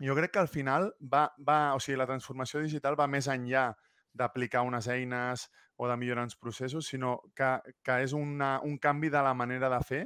jo 0.00 0.16
crec 0.16 0.34
que 0.34 0.42
al 0.42 0.50
final 0.52 0.90
va, 1.00 1.24
va, 1.46 1.74
o 1.74 1.80
sigui, 1.82 1.98
la 1.98 2.08
transformació 2.08 2.62
digital 2.62 2.98
va 3.00 3.08
més 3.10 3.26
enllà 3.32 3.70
d'aplicar 4.12 4.62
unes 4.66 4.88
eines 4.88 5.48
o 5.76 5.88
de 5.88 5.96
millorar 5.96 6.26
uns 6.26 6.36
processos, 6.36 6.88
sinó 6.92 7.20
que, 7.36 7.50
que 7.82 8.00
és 8.04 8.12
una, 8.12 8.58
un 8.66 8.78
canvi 8.78 9.10
de 9.10 9.22
la 9.24 9.34
manera 9.34 9.70
de 9.72 9.80
fer 9.86 10.02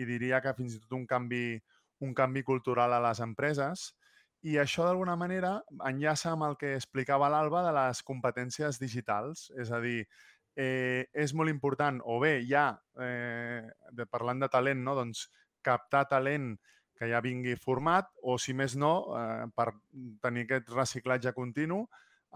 i 0.00 0.06
diria 0.08 0.40
que 0.40 0.54
fins 0.56 0.76
i 0.76 0.80
tot 0.82 0.96
un 0.96 1.06
canvi, 1.06 1.60
un 2.02 2.14
canvi 2.14 2.42
cultural 2.42 2.94
a 2.96 3.02
les 3.04 3.20
empreses. 3.22 3.92
I 4.42 4.56
això, 4.58 4.86
d'alguna 4.88 5.14
manera, 5.14 5.52
enllaça 5.86 6.32
amb 6.32 6.48
el 6.48 6.56
que 6.58 6.72
explicava 6.74 7.30
l'Alba 7.30 7.62
de 7.62 7.74
les 7.76 8.02
competències 8.02 8.80
digitals. 8.82 9.50
És 9.60 9.70
a 9.70 9.78
dir, 9.84 10.00
eh, 10.56 11.06
és 11.12 11.34
molt 11.34 11.52
important, 11.52 12.00
o 12.04 12.18
bé 12.20 12.40
ja, 12.48 12.72
eh, 12.98 13.62
de, 13.92 14.06
parlant 14.10 14.42
de 14.42 14.50
talent, 14.50 14.82
no? 14.82 14.96
doncs 14.98 15.28
captar 15.62 16.08
talent 16.10 16.56
que 16.98 17.08
ja 17.10 17.22
vingui 17.22 17.54
format, 17.56 18.10
o 18.22 18.36
si 18.38 18.54
més 18.54 18.74
no, 18.76 18.94
eh, 19.18 19.46
per 19.54 19.70
tenir 20.22 20.46
aquest 20.48 20.74
reciclatge 20.74 21.32
continu, 21.36 21.84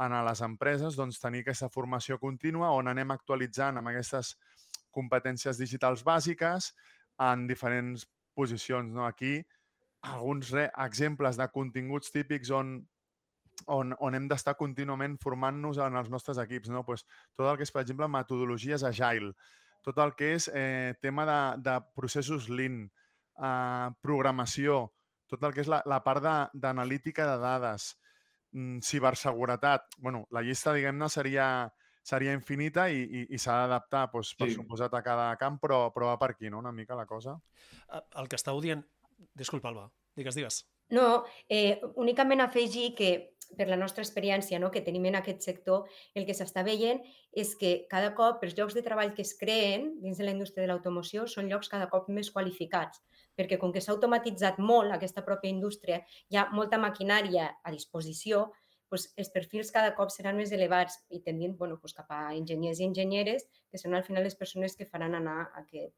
en 0.05 0.15
les 0.27 0.43
empreses 0.45 0.97
doncs, 0.99 1.21
tenir 1.21 1.43
aquesta 1.45 1.71
formació 1.73 2.19
contínua 2.21 2.73
on 2.77 2.91
anem 2.93 3.15
actualitzant 3.15 3.79
amb 3.81 3.93
aquestes 3.93 4.35
competències 4.97 5.59
digitals 5.61 6.05
bàsiques 6.05 6.73
en 7.23 7.47
diferents 7.49 8.07
posicions. 8.37 8.93
No? 8.93 9.07
Aquí, 9.07 9.39
alguns 10.07 10.53
exemples 10.55 11.41
de 11.41 11.49
continguts 11.53 12.13
típics 12.13 12.53
on, 12.55 12.77
on, 13.73 13.95
on 13.99 14.17
hem 14.19 14.29
d'estar 14.29 14.57
contínuament 14.61 15.17
formant-nos 15.23 15.81
en 15.83 15.97
els 16.01 16.13
nostres 16.13 16.41
equips. 16.43 16.71
No? 16.73 16.85
Pues, 16.85 17.07
tot 17.37 17.49
el 17.49 17.57
que 17.59 17.67
és, 17.67 17.73
per 17.73 17.85
exemple, 17.85 18.09
metodologies 18.13 18.85
agile, 18.85 19.33
tot 19.87 19.99
el 20.03 20.13
que 20.19 20.35
és 20.37 20.51
eh, 20.53 20.95
tema 21.03 21.27
de, 21.29 21.41
de 21.63 21.79
processos 21.97 22.51
lean, 22.51 22.85
eh, 23.39 23.89
programació, 24.03 24.87
tot 25.31 25.43
el 25.47 25.55
que 25.55 25.65
és 25.65 25.71
la, 25.71 25.81
la 25.89 26.03
part 26.05 26.25
d'analítica 26.55 27.27
de, 27.27 27.37
de 27.39 27.45
dades, 27.45 27.95
ciberseguretat, 28.83 29.99
bueno, 29.99 30.27
la 30.33 30.43
llista, 30.43 30.75
diguem-ne, 30.77 31.09
seria, 31.13 31.49
seria 32.07 32.35
infinita 32.37 32.89
i, 32.91 33.03
i, 33.05 33.25
i 33.35 33.41
s'ha 33.43 33.59
d'adaptar, 33.63 34.07
doncs, 34.13 34.35
per 34.39 34.51
sí. 34.51 34.57
suposat, 34.59 34.95
a 34.95 35.03
cada 35.07 35.29
camp, 35.41 35.61
però, 35.63 35.87
però 35.95 36.13
va 36.13 36.21
per 36.23 36.33
aquí, 36.35 36.51
no?, 36.51 36.63
una 36.65 36.73
mica 36.73 36.99
la 36.99 37.07
cosa. 37.07 37.37
El 38.17 38.31
que 38.31 38.41
estàu 38.41 38.61
dient... 38.65 38.85
Disculpa, 39.37 39.71
Alba, 39.73 39.87
digues, 40.17 40.37
digues. 40.37 40.65
No, 40.93 41.25
eh, 41.49 41.81
únicament 41.99 42.43
afegir 42.45 42.93
que 42.95 43.11
per 43.57 43.69
la 43.69 43.79
nostra 43.79 44.03
experiència 44.05 44.59
no, 44.63 44.71
que 44.75 44.83
tenim 44.87 45.07
en 45.09 45.19
aquest 45.19 45.45
sector, 45.47 45.87
el 46.15 46.27
que 46.27 46.35
s'està 46.35 46.65
veient 46.67 47.03
és 47.37 47.55
que 47.59 47.87
cada 47.91 48.13
cop 48.19 48.43
els 48.47 48.57
llocs 48.59 48.75
de 48.75 48.83
treball 48.87 49.13
que 49.15 49.23
es 49.23 49.35
creen 49.39 49.93
dins 50.03 50.19
de 50.19 50.27
la 50.27 50.35
indústria 50.35 50.65
de 50.65 50.71
l'automoció 50.73 51.27
són 51.31 51.51
llocs 51.51 51.71
cada 51.73 51.89
cop 51.93 52.11
més 52.11 52.31
qualificats 52.35 53.03
perquè 53.37 53.59
com 53.61 53.73
que 53.73 53.83
s'ha 53.85 53.93
automatitzat 53.95 54.59
molt 54.59 54.95
aquesta 54.95 55.25
pròpia 55.27 55.53
indústria, 55.53 56.01
hi 56.33 56.39
ha 56.39 56.49
molta 56.53 56.81
maquinària 56.81 57.51
a 57.63 57.75
disposició, 57.75 58.47
doncs 58.91 59.09
els 59.19 59.31
perfils 59.35 59.73
cada 59.75 59.93
cop 59.99 60.13
seran 60.15 60.37
més 60.39 60.53
elevats 60.55 61.01
i 61.11 61.21
tendint 61.23 61.57
bueno, 61.59 61.79
doncs 61.83 61.97
cap 61.97 62.11
a 62.15 62.21
enginyers 62.35 62.81
i 62.81 62.89
enginyeres, 62.89 63.47
que 63.71 63.81
són 63.83 63.95
al 63.95 64.05
final 64.07 64.25
les 64.27 64.39
persones 64.39 64.77
que 64.79 64.87
faran 64.87 65.17
anar 65.19 65.39
aquest, 65.63 65.95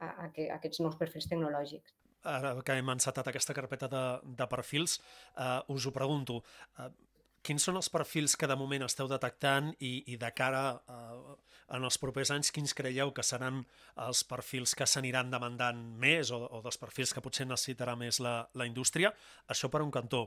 a, 0.00 0.06
a, 0.06 0.28
a 0.28 0.52
aquests 0.58 0.80
nous 0.84 0.96
perfils 1.00 1.28
tecnològics. 1.30 1.96
Ara 2.28 2.56
que 2.66 2.74
hem 2.74 2.88
encetat 2.90 3.28
aquesta 3.30 3.54
carpeta 3.54 3.88
de, 3.90 4.04
de 4.40 4.46
perfils, 4.50 4.98
eh, 5.38 5.60
us 5.74 5.86
ho 5.86 5.92
pregunto. 5.94 6.40
Eh, 6.78 6.88
quins 7.48 7.64
són 7.64 7.78
els 7.80 7.88
perfils 7.92 8.36
que 8.36 8.48
de 8.50 8.56
moment 8.60 8.84
esteu 8.84 9.08
detectant 9.08 9.70
i, 9.80 9.92
i 10.12 10.18
de 10.20 10.28
cara 10.36 10.64
eh, 10.76 11.36
en 11.76 11.84
els 11.84 11.96
propers 12.00 12.32
anys, 12.34 12.50
quins 12.52 12.74
creieu 12.76 13.12
que 13.16 13.24
seran 13.24 13.62
els 14.04 14.20
perfils 14.28 14.74
que 14.76 14.88
s'aniran 14.88 15.32
demandant 15.32 15.80
més 16.02 16.32
o, 16.32 16.42
o 16.44 16.60
dels 16.64 16.80
perfils 16.80 17.14
que 17.14 17.24
potser 17.24 17.48
necessitarà 17.48 17.96
més 17.96 18.20
la, 18.24 18.42
la 18.54 18.68
indústria? 18.68 19.12
Això 19.48 19.72
per 19.72 19.80
un 19.84 19.94
cantó. 19.94 20.26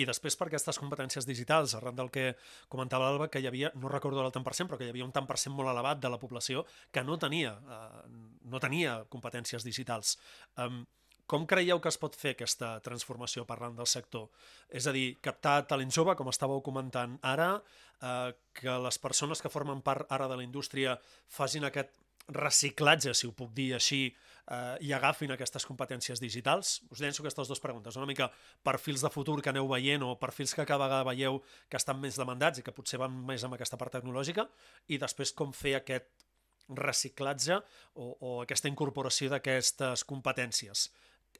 I 0.00 0.06
després 0.08 0.38
per 0.40 0.46
aquestes 0.48 0.78
competències 0.80 1.26
digitals, 1.28 1.74
arran 1.76 1.96
del 1.98 2.08
que 2.12 2.30
comentava 2.72 3.10
l'Alba, 3.10 3.28
que 3.28 3.42
hi 3.42 3.48
havia, 3.50 3.68
no 3.76 3.90
recordo 3.92 4.24
el 4.24 4.32
tant 4.32 4.46
per 4.46 4.54
cent, 4.56 4.70
però 4.70 4.78
que 4.80 4.88
hi 4.88 4.92
havia 4.94 5.04
un 5.04 5.12
tant 5.12 5.28
per 5.28 5.36
cent 5.40 5.52
molt 5.52 5.68
elevat 5.68 6.00
de 6.00 6.08
la 6.12 6.20
població 6.22 6.64
que 6.90 7.04
no 7.04 7.18
tenia, 7.20 7.52
eh, 7.76 8.06
no 8.48 8.60
tenia 8.64 9.02
competències 9.12 9.68
digitals. 9.68 10.16
Um, 10.56 10.86
com 11.32 11.46
creieu 11.48 11.80
que 11.80 11.88
es 11.88 11.96
pot 11.96 12.16
fer 12.18 12.34
aquesta 12.34 12.74
transformació 12.84 13.46
parlant 13.48 13.78
del 13.78 13.88
sector? 13.88 14.28
És 14.68 14.84
a 14.84 14.92
dir, 14.92 15.14
captar 15.24 15.62
talent 15.70 15.92
jove, 15.94 16.12
com 16.18 16.28
estàveu 16.28 16.60
comentant 16.64 17.14
ara, 17.24 17.54
eh, 18.02 18.34
que 18.52 18.74
les 18.86 18.98
persones 19.00 19.40
que 19.40 19.52
formen 19.52 19.80
part 19.80 20.10
ara 20.12 20.28
de 20.28 20.36
la 20.36 20.44
indústria 20.44 20.98
facin 21.32 21.64
aquest 21.64 21.94
reciclatge, 22.28 23.14
si 23.16 23.26
ho 23.26 23.32
puc 23.32 23.54
dir 23.56 23.72
així, 23.74 24.02
eh, 24.12 24.76
i 24.84 24.92
agafin 24.92 25.32
aquestes 25.32 25.64
competències 25.66 26.20
digitals? 26.20 26.82
Us 26.90 27.00
llenço 27.00 27.22
aquestes 27.22 27.48
dues 27.48 27.62
preguntes. 27.64 27.96
Una 27.96 28.06
mica 28.06 28.30
perfils 28.62 29.00
de 29.00 29.10
futur 29.10 29.40
que 29.40 29.50
aneu 29.50 29.68
veient 29.68 30.04
o 30.04 30.18
perfils 30.20 30.52
que 30.54 30.66
cada 30.66 30.84
vegada 30.84 31.08
veieu 31.08 31.40
que 31.68 31.80
estan 31.80 32.00
més 32.00 32.18
demandats 32.20 32.58
i 32.58 32.62
que 32.66 32.76
potser 32.76 33.00
van 33.00 33.14
més 33.24 33.42
amb 33.44 33.56
aquesta 33.56 33.80
part 33.80 33.96
tecnològica 33.96 34.46
i 34.88 34.98
després 34.98 35.32
com 35.32 35.52
fer 35.52 35.78
aquest 35.80 36.28
reciclatge 36.68 37.56
o, 37.94 38.16
o 38.20 38.42
aquesta 38.42 38.68
incorporació 38.68 39.32
d'aquestes 39.32 40.04
competències 40.04 40.90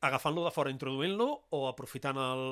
agafant-lo 0.09 0.45
de 0.47 0.53
fora, 0.55 0.73
introduint-lo 0.75 1.29
o 1.57 1.65
aprofitant 1.71 2.19
el, 2.21 2.47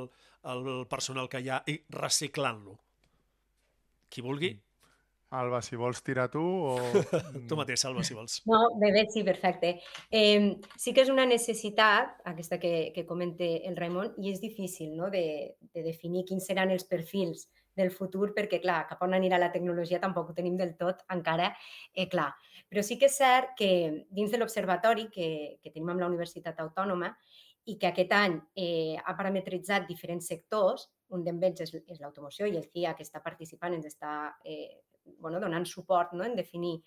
el 0.55 0.67
personal 0.91 1.29
que 1.29 1.43
hi 1.43 1.51
ha 1.51 1.61
i 1.71 1.79
reciclant-lo? 1.97 2.77
Qui 4.11 4.27
vulgui. 4.27 4.55
Mm. 4.57 4.67
Alba, 5.31 5.61
si 5.63 5.77
vols 5.79 6.03
tirar 6.03 6.27
tu 6.31 6.43
o... 6.43 6.73
tu 7.49 7.55
mateix, 7.55 7.85
Alba, 7.87 8.03
si 8.03 8.17
vols. 8.19 8.41
No, 8.51 8.65
bé, 8.81 8.91
bé, 8.91 9.05
sí, 9.15 9.23
perfecte. 9.23 9.77
Eh, 10.11 10.59
sí 10.75 10.91
que 10.91 11.05
és 11.05 11.13
una 11.13 11.27
necessitat, 11.31 12.17
aquesta 12.27 12.59
que, 12.59 12.91
que 12.97 13.07
comenta 13.07 13.47
el 13.47 13.79
Raimon, 13.79 14.11
i 14.19 14.33
és 14.33 14.43
difícil 14.43 14.97
no? 14.99 15.07
de, 15.15 15.55
de 15.71 15.85
definir 15.87 16.25
quins 16.27 16.51
seran 16.51 16.75
els 16.75 16.83
perfils 16.91 17.47
del 17.79 17.93
futur, 17.95 18.33
perquè, 18.35 18.59
clar, 18.59 18.83
cap 18.91 19.07
on 19.07 19.15
anirà 19.15 19.39
la 19.39 19.53
tecnologia 19.55 20.03
tampoc 20.03 20.33
ho 20.33 20.35
tenim 20.35 20.59
del 20.59 20.75
tot 20.81 21.05
encara 21.15 21.53
eh, 21.95 22.09
clar. 22.11 22.33
Però 22.67 22.83
sí 22.83 22.99
que 22.99 23.07
és 23.07 23.23
cert 23.23 23.55
que 23.59 23.71
dins 24.11 24.35
de 24.35 24.43
l'observatori 24.43 25.07
que, 25.15 25.31
que 25.63 25.71
tenim 25.71 25.95
amb 25.95 26.03
la 26.03 26.11
Universitat 26.11 26.59
Autònoma 26.67 27.15
i 27.69 27.77
que 27.79 27.91
aquest 27.91 28.13
any 28.17 28.39
eh, 28.57 28.97
ha 28.97 29.17
parametritzat 29.17 29.87
diferents 29.89 30.31
sectors, 30.33 30.89
un 31.11 31.25
d'ells 31.27 31.61
és, 31.67 31.75
és 31.87 32.01
l'automoció 32.01 32.47
i 32.47 32.57
el 32.57 32.67
CIA 32.71 32.95
que 32.97 33.05
està 33.05 33.21
participant 33.23 33.75
ens 33.75 33.87
està 33.91 34.33
eh, 34.45 34.81
bueno, 35.19 35.41
donant 35.41 35.67
suport 35.67 36.15
no? 36.15 36.25
en 36.25 36.37
definir 36.37 36.79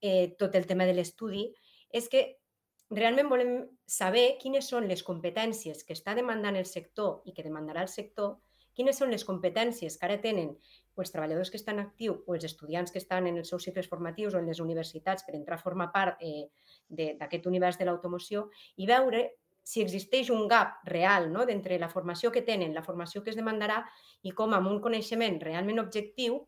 eh, 0.00 0.34
tot 0.38 0.54
el 0.54 0.66
tema 0.66 0.86
de 0.86 0.94
l'estudi, 0.94 1.48
és 1.90 2.08
que 2.12 2.24
realment 2.94 3.30
volem 3.30 3.54
saber 3.88 4.36
quines 4.40 4.68
són 4.68 4.88
les 4.88 5.02
competències 5.02 5.84
que 5.84 5.96
està 5.96 6.14
demandant 6.14 6.56
el 6.56 6.68
sector 6.68 7.22
i 7.24 7.32
que 7.32 7.46
demandarà 7.46 7.82
el 7.82 7.92
sector, 7.92 8.36
quines 8.74 8.98
són 8.98 9.12
les 9.14 9.24
competències 9.24 9.96
que 9.96 10.06
ara 10.06 10.18
tenen 10.20 10.50
els 10.98 11.10
treballadors 11.10 11.50
que 11.50 11.58
estan 11.58 11.80
actius 11.82 12.22
o 12.26 12.34
els 12.34 12.44
estudiants 12.46 12.92
que 12.92 13.00
estan 13.02 13.26
en 13.30 13.38
els 13.40 13.50
seus 13.50 13.64
cicles 13.66 13.88
formatius 13.90 14.34
o 14.34 14.42
en 14.42 14.50
les 14.50 14.60
universitats 14.62 15.26
per 15.26 15.34
entrar 15.38 15.58
a 15.58 15.62
formar 15.62 15.88
part 15.94 16.20
eh, 16.22 16.50
d'aquest 16.90 17.46
univers 17.50 17.78
de 17.78 17.88
l'automoció 17.88 18.48
i 18.76 18.86
veure 18.90 19.24
si 19.64 19.82
existeix 19.82 20.30
un 20.30 20.46
gap 20.48 20.82
real 20.86 21.30
no? 21.32 21.46
d'entre 21.48 21.78
la 21.80 21.88
formació 21.88 22.30
que 22.30 22.44
tenen, 22.44 22.74
la 22.76 22.84
formació 22.84 23.22
que 23.24 23.32
es 23.32 23.38
demandarà 23.38 23.80
i 24.22 24.32
com 24.36 24.52
amb 24.54 24.68
un 24.70 24.82
coneixement 24.84 25.40
realment 25.42 25.80
objectiu 25.82 26.42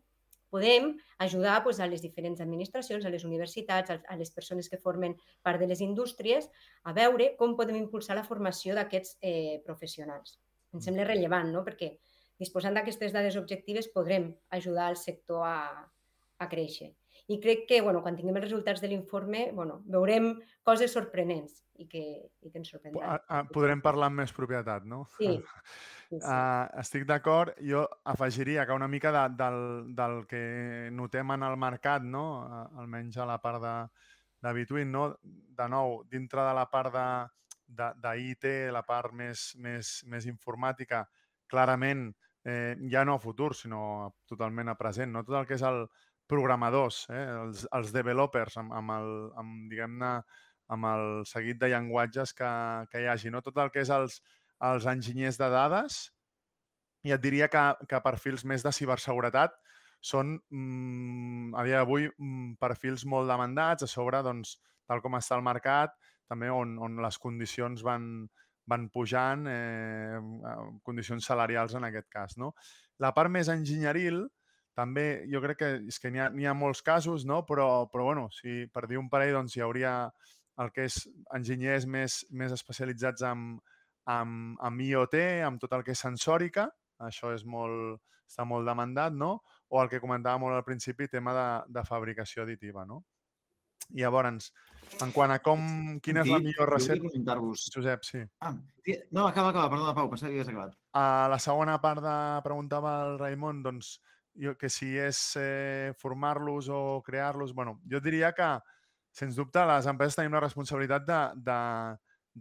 podem 0.52 0.92
ajudar 1.18 1.56
doncs, 1.64 1.80
a 1.80 1.88
les 1.90 2.02
diferents 2.04 2.40
administracions, 2.40 3.04
a 3.04 3.12
les 3.12 3.25
universitats, 3.25 3.90
a 3.90 4.16
les 4.16 4.30
persones 4.30 4.68
que 4.70 4.78
formen 4.78 5.16
part 5.42 5.61
de 5.61 5.66
les 5.66 5.82
indústries, 5.85 6.49
a 6.85 6.92
veure 6.96 7.32
com 7.40 7.56
podem 7.56 7.80
impulsar 7.80 8.16
la 8.16 8.25
formació 8.25 8.76
d'aquests 8.76 9.18
eh, 9.20 9.58
professionals. 9.64 10.38
Em 10.73 10.85
sembla 10.85 11.08
rellevant, 11.08 11.50
no? 11.52 11.64
perquè 11.66 11.96
disposant 12.38 12.76
d'aquestes 12.76 13.12
dades 13.16 13.37
objectives 13.40 13.90
podrem 13.92 14.30
ajudar 14.52 14.90
el 14.92 15.00
sector 15.00 15.44
a, 15.49 15.58
a 16.38 16.49
créixer. 16.52 16.92
I 17.26 17.40
crec 17.42 17.64
que 17.68 17.80
bueno, 17.83 18.02
quan 18.04 18.16
tinguem 18.16 18.38
els 18.38 18.47
resultats 18.47 18.83
de 18.83 18.90
l'informe 18.90 19.49
bueno, 19.54 19.80
veurem 19.90 20.33
coses 20.66 20.92
sorprenents 20.95 21.62
i 21.83 21.88
que, 21.90 22.02
i 22.42 22.50
que 22.50 22.61
ens 22.61 22.71
sorprendran. 22.71 23.49
Podrem 23.52 23.83
parlar 23.85 24.11
amb 24.12 24.23
més 24.23 24.35
propietat, 24.35 24.87
no? 24.87 25.04
Sí. 25.18 25.35
sí, 25.35 25.40
sí. 26.14 26.21
Uh, 26.23 26.66
estic 26.83 27.06
d'acord. 27.09 27.56
Jo 27.61 27.85
afegiria 28.06 28.66
que 28.66 28.76
una 28.78 28.88
mica 28.88 29.12
de, 29.14 29.25
del, 29.38 29.61
del 29.99 30.21
que 30.30 30.42
notem 30.95 31.35
en 31.35 31.47
el 31.49 31.59
mercat, 31.61 32.06
no? 32.06 32.26
Almenys 32.78 33.18
a 33.18 33.26
la 33.28 33.40
part 33.42 33.62
de, 33.64 33.76
de 34.47 34.54
Bitwin, 34.54 34.92
no? 34.92 35.09
de 35.23 35.68
nou, 35.73 36.02
dintre 36.11 36.45
de 36.47 36.54
la 36.54 36.66
part 36.71 36.95
de, 36.95 37.09
d'IT, 37.66 38.47
la 38.73 38.85
part 38.87 39.12
més, 39.12 39.50
més, 39.59 39.99
més 40.06 40.26
informàtica, 40.30 41.02
clarament 41.50 42.09
eh, 42.47 42.76
ja 42.90 43.04
no 43.04 43.16
a 43.16 43.23
futur, 43.23 43.54
sinó 43.59 44.14
totalment 44.28 44.71
a 44.71 44.76
present. 44.78 45.12
No? 45.12 45.25
Tot 45.26 45.40
el 45.40 45.49
que 45.49 45.59
és 45.59 45.64
el 45.66 45.85
programadors, 46.30 47.04
eh? 47.11 47.23
els, 47.42 47.66
els 47.76 47.92
developers, 47.95 48.59
amb, 48.62 48.75
amb, 48.76 48.95
el, 48.97 49.12
amb 49.40 49.71
diguem-ne, 49.71 50.12
amb 50.75 50.88
el 50.90 51.06
seguit 51.30 51.61
de 51.61 51.71
llenguatges 51.71 52.35
que, 52.35 52.50
que 52.90 53.02
hi 53.02 53.09
hagi. 53.12 53.30
No? 53.30 53.42
Tot 53.45 53.59
el 53.62 53.71
que 53.75 53.85
és 53.85 53.92
els, 53.95 54.21
els 54.66 54.87
enginyers 54.90 55.38
de 55.38 55.50
dades, 55.52 56.00
i 57.06 57.14
et 57.14 57.23
diria 57.23 57.47
que, 57.52 57.62
que 57.87 58.02
perfils 58.02 58.42
més 58.49 58.64
de 58.66 58.73
ciberseguretat 58.75 59.54
són, 60.02 60.37
mm, 60.50 61.54
a 61.54 61.62
dia 61.66 61.83
d'avui, 61.83 62.09
mm, 62.11 62.56
perfils 62.62 63.06
molt 63.06 63.30
demandats, 63.30 63.87
a 63.87 63.90
sobre, 63.90 64.23
doncs, 64.26 64.56
tal 64.87 65.02
com 65.02 65.14
està 65.18 65.38
el 65.38 65.47
mercat, 65.47 65.95
també 66.30 66.50
on, 66.50 66.76
on 66.83 66.99
les 67.02 67.18
condicions 67.23 67.83
van, 67.87 68.26
van 68.66 68.88
pujant, 68.90 69.47
eh, 69.50 70.18
condicions 70.87 71.26
salarials 71.26 71.76
en 71.78 71.87
aquest 71.87 72.09
cas. 72.11 72.37
No? 72.38 72.52
La 73.02 73.12
part 73.14 73.30
més 73.30 73.50
enginyeril, 73.52 74.25
també 74.76 75.25
jo 75.33 75.40
crec 75.40 75.61
que 75.62 75.71
és 75.88 75.99
que 76.02 76.12
n'hi 76.12 76.21
ha, 76.21 76.28
ha 76.28 76.56
molts 76.56 76.83
casos, 76.85 77.25
no? 77.25 77.42
però, 77.49 77.87
però 77.92 78.11
bueno, 78.11 78.28
si 78.35 78.66
per 78.73 78.85
dir 78.87 79.00
un 79.00 79.09
parell 79.12 79.33
doncs, 79.38 79.56
hi 79.56 79.64
hauria 79.64 79.97
el 80.61 80.73
que 80.73 80.87
és 80.88 81.02
enginyers 81.37 81.87
més, 81.88 82.21
més 82.30 82.52
especialitzats 82.52 83.25
en, 83.28 83.49
en, 84.12 84.37
en 84.68 84.80
IoT, 84.80 85.16
amb 85.49 85.61
tot 85.62 85.75
el 85.76 85.85
que 85.85 85.97
és 85.97 86.04
sensòrica, 86.04 86.68
això 87.09 87.33
és 87.35 87.45
molt, 87.45 88.00
està 88.28 88.45
molt 88.49 88.68
demandat, 88.68 89.16
no? 89.16 89.40
o 89.68 89.83
el 89.83 89.90
que 89.90 90.00
comentava 90.00 90.38
molt 90.38 90.56
al 90.56 90.64
principi, 90.64 91.09
tema 91.11 91.35
de, 91.35 91.49
de 91.75 91.85
fabricació 91.85 92.45
additiva. 92.45 92.85
No? 92.87 93.02
I 93.95 94.02
llavors, 94.02 94.50
en 95.02 95.12
quant 95.14 95.33
a 95.33 95.38
com, 95.42 95.62
quina 96.02 96.25
és 96.25 96.30
la 96.30 96.40
millor 96.42 96.73
recepta... 96.73 97.37
Josep, 97.75 98.04
sí. 98.06 98.23
Ah, 98.42 98.52
no, 98.54 99.26
acaba, 99.26 99.50
acaba, 99.50 99.68
perdona, 99.71 99.95
Pau, 99.95 100.11
pensava 100.11 100.33
que 100.33 100.40
havies 100.40 100.50
acabat. 100.50 100.76
A 100.99 101.28
la 101.30 101.38
segona 101.42 101.78
part 101.83 102.02
de 102.02 102.16
preguntava 102.47 102.97
el 103.06 103.18
Raimon, 103.21 103.62
doncs, 103.66 103.97
jo, 104.40 104.55
que 104.59 104.71
si 104.73 104.93
és 104.99 105.19
eh, 105.40 105.93
formar-los 105.99 106.71
o 106.73 107.02
crear-los... 107.07 107.55
bueno, 107.55 107.78
jo 107.90 108.00
diria 108.00 108.33
que, 108.37 108.49
sens 109.16 109.37
dubte, 109.37 109.62
les 109.64 109.88
empreses 109.88 110.19
tenim 110.19 110.37
la 110.37 110.45
responsabilitat 110.45 111.07
de, 111.09 111.21
de, 111.49 111.61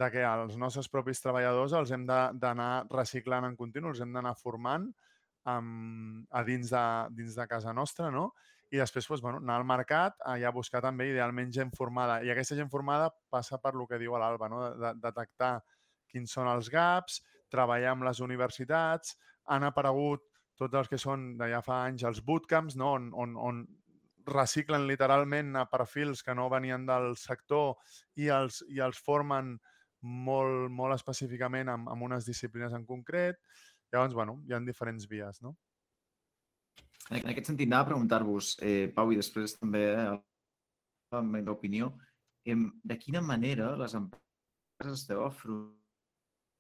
de 0.03 0.09
que 0.11 0.25
els 0.27 0.57
nostres 0.59 0.89
propis 0.91 1.23
treballadors 1.23 1.75
els 1.79 1.93
hem 1.95 2.03
d'anar 2.05 2.85
reciclant 2.91 3.47
en 3.47 3.55
continu, 3.55 3.93
els 3.93 4.01
hem 4.03 4.11
d'anar 4.15 4.35
formant 4.39 4.89
um, 5.47 6.25
a 6.31 6.43
dins 6.43 6.73
de, 6.73 6.85
dins 7.15 7.37
de 7.39 7.47
casa 7.47 7.73
nostra, 7.73 8.11
no? 8.11 8.31
i 8.73 8.79
després 8.81 9.07
doncs, 9.07 9.21
bueno, 9.23 9.39
anar 9.43 9.59
al 9.61 9.67
mercat 9.67 10.17
a 10.25 10.35
ja 10.41 10.51
buscar 10.51 10.81
també 10.83 11.07
idealment 11.11 11.51
gent 11.53 11.71
formada. 11.77 12.17
I 12.25 12.31
aquesta 12.33 12.57
gent 12.57 12.71
formada 12.71 13.11
passa 13.31 13.59
per 13.61 13.75
lo 13.77 13.85
que 13.87 13.99
diu 14.01 14.17
l'Alba, 14.19 14.49
no? 14.51 14.63
de, 14.65 14.75
de 14.81 14.93
detectar 15.05 15.59
quins 16.11 16.33
són 16.33 16.49
els 16.51 16.69
gaps, 16.73 17.21
treballar 17.51 17.93
amb 17.93 18.07
les 18.07 18.19
universitats, 18.25 19.15
han 19.45 19.63
aparegut 19.67 20.25
tots 20.59 20.79
els 20.79 20.91
que 20.91 20.99
són 21.01 21.33
ja 21.39 21.61
fa 21.65 21.83
anys 21.89 22.05
els 22.07 22.21
bootcamps, 22.25 22.77
no? 22.79 22.93
on, 22.99 23.09
on, 23.13 23.35
on 23.37 23.63
reciclen 24.25 24.87
literalment 24.89 25.55
a 25.55 25.65
perfils 25.69 26.23
que 26.23 26.35
no 26.35 26.49
venien 26.49 26.85
del 26.87 27.13
sector 27.19 27.75
i 28.17 28.29
els, 28.33 28.63
i 28.73 28.81
els 28.81 28.97
formen 28.97 29.55
molt, 30.05 30.71
molt 30.71 30.95
específicament 30.95 31.69
amb, 31.71 31.89
amb 31.89 32.07
unes 32.07 32.25
disciplines 32.25 32.73
en 32.73 32.85
concret. 32.85 33.39
Llavors, 33.93 34.15
bueno, 34.17 34.39
hi 34.45 34.53
ha 34.53 34.59
diferents 34.65 35.07
vies, 35.09 35.41
no? 35.45 35.55
En 37.13 37.29
aquest 37.29 37.51
sentit, 37.51 37.69
anava 37.69 37.85
a 37.85 37.91
preguntar-vos, 37.91 38.55
eh, 38.65 38.89
Pau, 38.93 39.11
i 39.13 39.19
després 39.19 39.53
també 39.59 39.83
eh, 39.93 40.05
la 41.13 41.21
meva 41.21 41.53
opinió, 41.53 41.91
eh, 42.45 42.57
de 42.57 42.97
quina 42.97 43.21
manera 43.21 43.75
les 43.77 43.93
empreses 43.93 45.03
esteu 45.03 45.21
a 45.25 45.29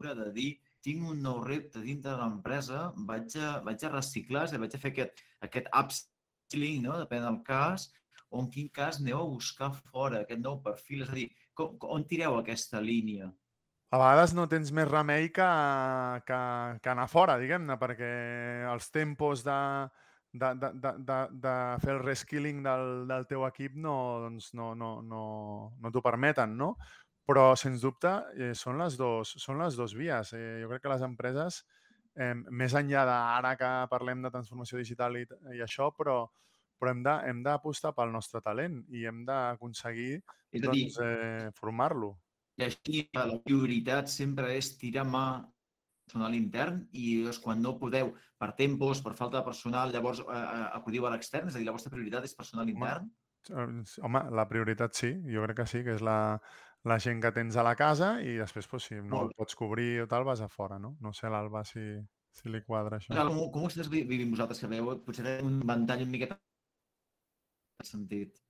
de 0.05 0.31
dir 0.35 0.51
tinc 0.85 1.05
un 1.09 1.21
nou 1.25 1.39
repte 1.43 1.81
dintre 1.81 2.13
de 2.13 2.17
l'empresa, 2.21 2.81
vaig, 3.09 3.37
a, 3.41 3.55
vaig 3.65 3.85
a 3.85 3.93
reciclar, 3.95 4.45
vaig 4.61 4.75
a 4.75 4.81
fer 4.81 4.91
aquest, 4.93 5.23
aquest 5.47 5.71
upskilling, 5.73 6.83
no? 6.85 6.99
depèn 7.01 7.25
del 7.25 7.41
cas, 7.47 7.89
o 8.29 8.43
en 8.43 8.51
quin 8.53 8.69
cas 8.73 9.01
aneu 9.01 9.23
a 9.23 9.31
buscar 9.31 9.71
fora 9.79 10.21
aquest 10.21 10.43
nou 10.43 10.59
perfil, 10.65 11.03
és 11.05 11.11
a 11.11 11.17
dir, 11.17 11.27
com, 11.57 11.75
on 11.95 12.05
tireu 12.05 12.37
aquesta 12.37 12.83
línia? 12.83 13.31
A 13.93 13.99
vegades 14.01 14.33
no 14.35 14.47
tens 14.51 14.71
més 14.75 14.89
remei 14.89 15.29
que, 15.33 15.49
que, 16.27 16.39
que 16.83 16.91
anar 16.91 17.05
fora, 17.07 17.37
diguem-ne, 17.41 17.77
perquè 17.79 18.09
els 18.71 18.89
tempos 18.91 19.45
de, 19.45 19.59
de, 20.35 20.49
de, 20.59 20.71
de, 20.83 20.91
de, 21.07 21.19
de 21.45 21.53
fer 21.83 21.93
el 21.95 22.01
reskilling 22.03 22.61
del, 22.65 23.05
del 23.07 23.27
teu 23.29 23.45
equip 23.47 23.77
no, 23.79 23.95
doncs 24.25 24.51
no, 24.57 24.73
no, 24.75 24.97
no, 25.05 25.23
no 25.79 25.93
t'ho 25.93 26.03
permeten, 26.03 26.57
no? 26.59 26.73
Però, 27.25 27.45
sens 27.57 27.81
dubte, 27.81 28.11
eh, 28.37 28.53
són, 28.53 28.77
les 28.81 28.97
dos, 28.99 29.33
són 29.41 29.61
les 29.63 29.77
dues 29.77 29.95
vies. 29.97 30.33
Eh, 30.37 30.59
jo 30.61 30.69
crec 30.69 30.83
que 30.83 30.91
les 30.93 31.05
empreses, 31.05 31.63
eh, 32.15 32.33
més 32.35 32.75
enllà 32.77 33.05
d'ara 33.09 33.55
que 33.59 33.71
parlem 33.91 34.21
de 34.21 34.31
transformació 34.33 34.77
digital 34.81 35.17
i, 35.17 35.25
i 35.57 35.63
això, 35.65 35.89
però, 35.97 36.19
però 36.77 36.93
hem 36.93 37.41
d'apostar 37.45 37.95
pel 37.97 38.13
nostre 38.13 38.43
talent 38.45 38.83
i 38.93 39.07
hem 39.09 39.23
d'aconseguir 39.25 40.21
doncs, 40.63 41.01
eh, 41.01 41.49
formar-lo. 41.57 42.13
I 42.61 42.69
així 42.69 43.01
la 43.17 43.27
prioritat 43.43 44.07
sempre 44.11 44.53
és 44.55 44.75
tirar 44.79 45.03
mà 45.09 45.25
personal 46.05 46.35
intern 46.37 46.83
i 46.93 47.25
és 47.27 47.39
quan 47.41 47.61
no 47.61 47.75
podeu, 47.81 48.13
per 48.39 48.53
tempos, 48.59 49.01
per 49.01 49.15
falta 49.17 49.39
de 49.39 49.47
personal, 49.47 49.91
llavors 49.91 50.21
eh, 50.21 50.31
eh, 50.31 50.65
acudiu 50.77 51.07
a 51.07 51.13
l'extern? 51.15 51.49
És 51.49 51.57
a 51.57 51.61
dir, 51.61 51.67
la 51.67 51.75
vostra 51.75 51.91
prioritat 51.93 52.27
és 52.27 52.37
personal 52.37 52.69
intern? 52.69 53.09
Home, 53.09 53.24
home, 53.53 54.21
la 54.31 54.47
prioritat 54.49 54.95
sí, 54.97 55.11
jo 55.31 55.43
crec 55.45 55.61
que 55.61 55.67
sí, 55.69 55.83
que 55.85 55.95
és 55.97 56.03
la, 56.05 56.39
la 56.85 56.99
gent 57.01 57.21
que 57.21 57.31
tens 57.35 57.57
a 57.57 57.65
la 57.65 57.75
casa 57.75 58.15
i 58.21 58.37
després, 58.39 58.67
pues, 58.71 58.89
si 58.89 58.99
no 59.01 59.25
el 59.25 59.31
pots 59.37 59.57
cobrir 59.57 60.03
o 60.03 60.07
tal, 60.07 60.25
vas 60.27 60.41
a 60.41 60.49
fora, 60.49 60.79
no? 60.79 60.95
No 61.01 61.13
sé 61.13 61.31
l'Alba 61.33 61.63
si, 61.65 61.83
si 62.31 62.51
li 62.53 62.61
quadra 62.65 62.99
això. 62.99 63.15
Com, 63.17 63.39
com 63.53 63.65
ho 63.65 63.71
estàs 63.71 63.89
vivint 63.91 64.33
vosaltres, 64.33 64.61
que 64.61 64.71
veieu 64.71 64.91
potser 65.05 65.39
un 65.45 65.61
ventall 65.65 66.05
una 66.05 66.13
miqueta 66.13 66.39
sentit? 67.83 68.41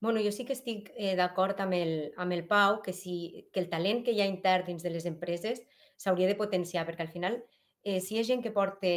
Bueno, 0.00 0.20
jo 0.20 0.30
sí 0.32 0.44
que 0.44 0.52
estic 0.52 0.90
eh, 0.94 1.14
d'acord 1.16 1.60
amb, 1.64 1.72
el, 1.72 1.94
amb 2.20 2.34
el 2.36 2.44
Pau 2.48 2.82
que, 2.84 2.92
si, 2.92 3.48
que 3.52 3.62
el 3.62 3.70
talent 3.72 4.02
que 4.04 4.12
hi 4.12 4.20
ha 4.20 4.28
intern 4.28 4.66
dins 4.68 4.84
de 4.84 4.92
les 4.92 5.06
empreses 5.08 5.62
s'hauria 5.96 6.28
de 6.28 6.36
potenciar, 6.36 6.84
perquè 6.88 7.06
al 7.06 7.12
final, 7.12 7.38
eh, 7.82 8.00
si 8.04 8.14
hi 8.14 8.20
ha 8.20 8.26
gent 8.28 8.44
que 8.44 8.52
porta 8.52 8.92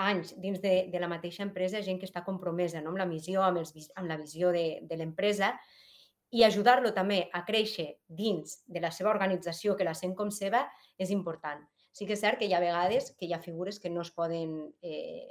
anys 0.00 0.32
dins 0.40 0.60
de, 0.62 0.88
de 0.92 1.00
la 1.00 1.08
mateixa 1.10 1.42
empresa, 1.44 1.82
gent 1.84 1.98
que 2.00 2.08
està 2.08 2.24
compromesa 2.24 2.80
no? 2.80 2.92
amb 2.92 3.02
la 3.02 3.08
missió, 3.08 3.42
amb, 3.44 3.60
els, 3.60 3.74
amb 3.96 4.08
la 4.08 4.16
visió 4.16 4.52
de, 4.54 4.80
de 4.88 4.96
l'empresa, 4.96 5.52
i 6.32 6.44
ajudar-lo 6.46 6.94
també 6.96 7.26
a 7.36 7.42
créixer 7.44 7.98
dins 8.08 8.62
de 8.64 8.80
la 8.80 8.90
seva 8.90 9.10
organització, 9.12 9.76
que 9.76 9.84
la 9.84 9.92
sent 9.94 10.16
com 10.16 10.32
seva, 10.32 10.64
és 10.96 11.12
important. 11.12 11.60
Sí 11.92 12.08
que 12.08 12.16
és 12.16 12.24
cert 12.24 12.40
que 12.40 12.48
hi 12.48 12.54
ha 12.56 12.62
vegades 12.62 13.12
que 13.18 13.28
hi 13.28 13.34
ha 13.36 13.42
figures 13.44 13.78
que 13.78 13.92
no 13.92 14.00
es 14.00 14.10
poden... 14.16 14.72
Eh, 14.80 15.28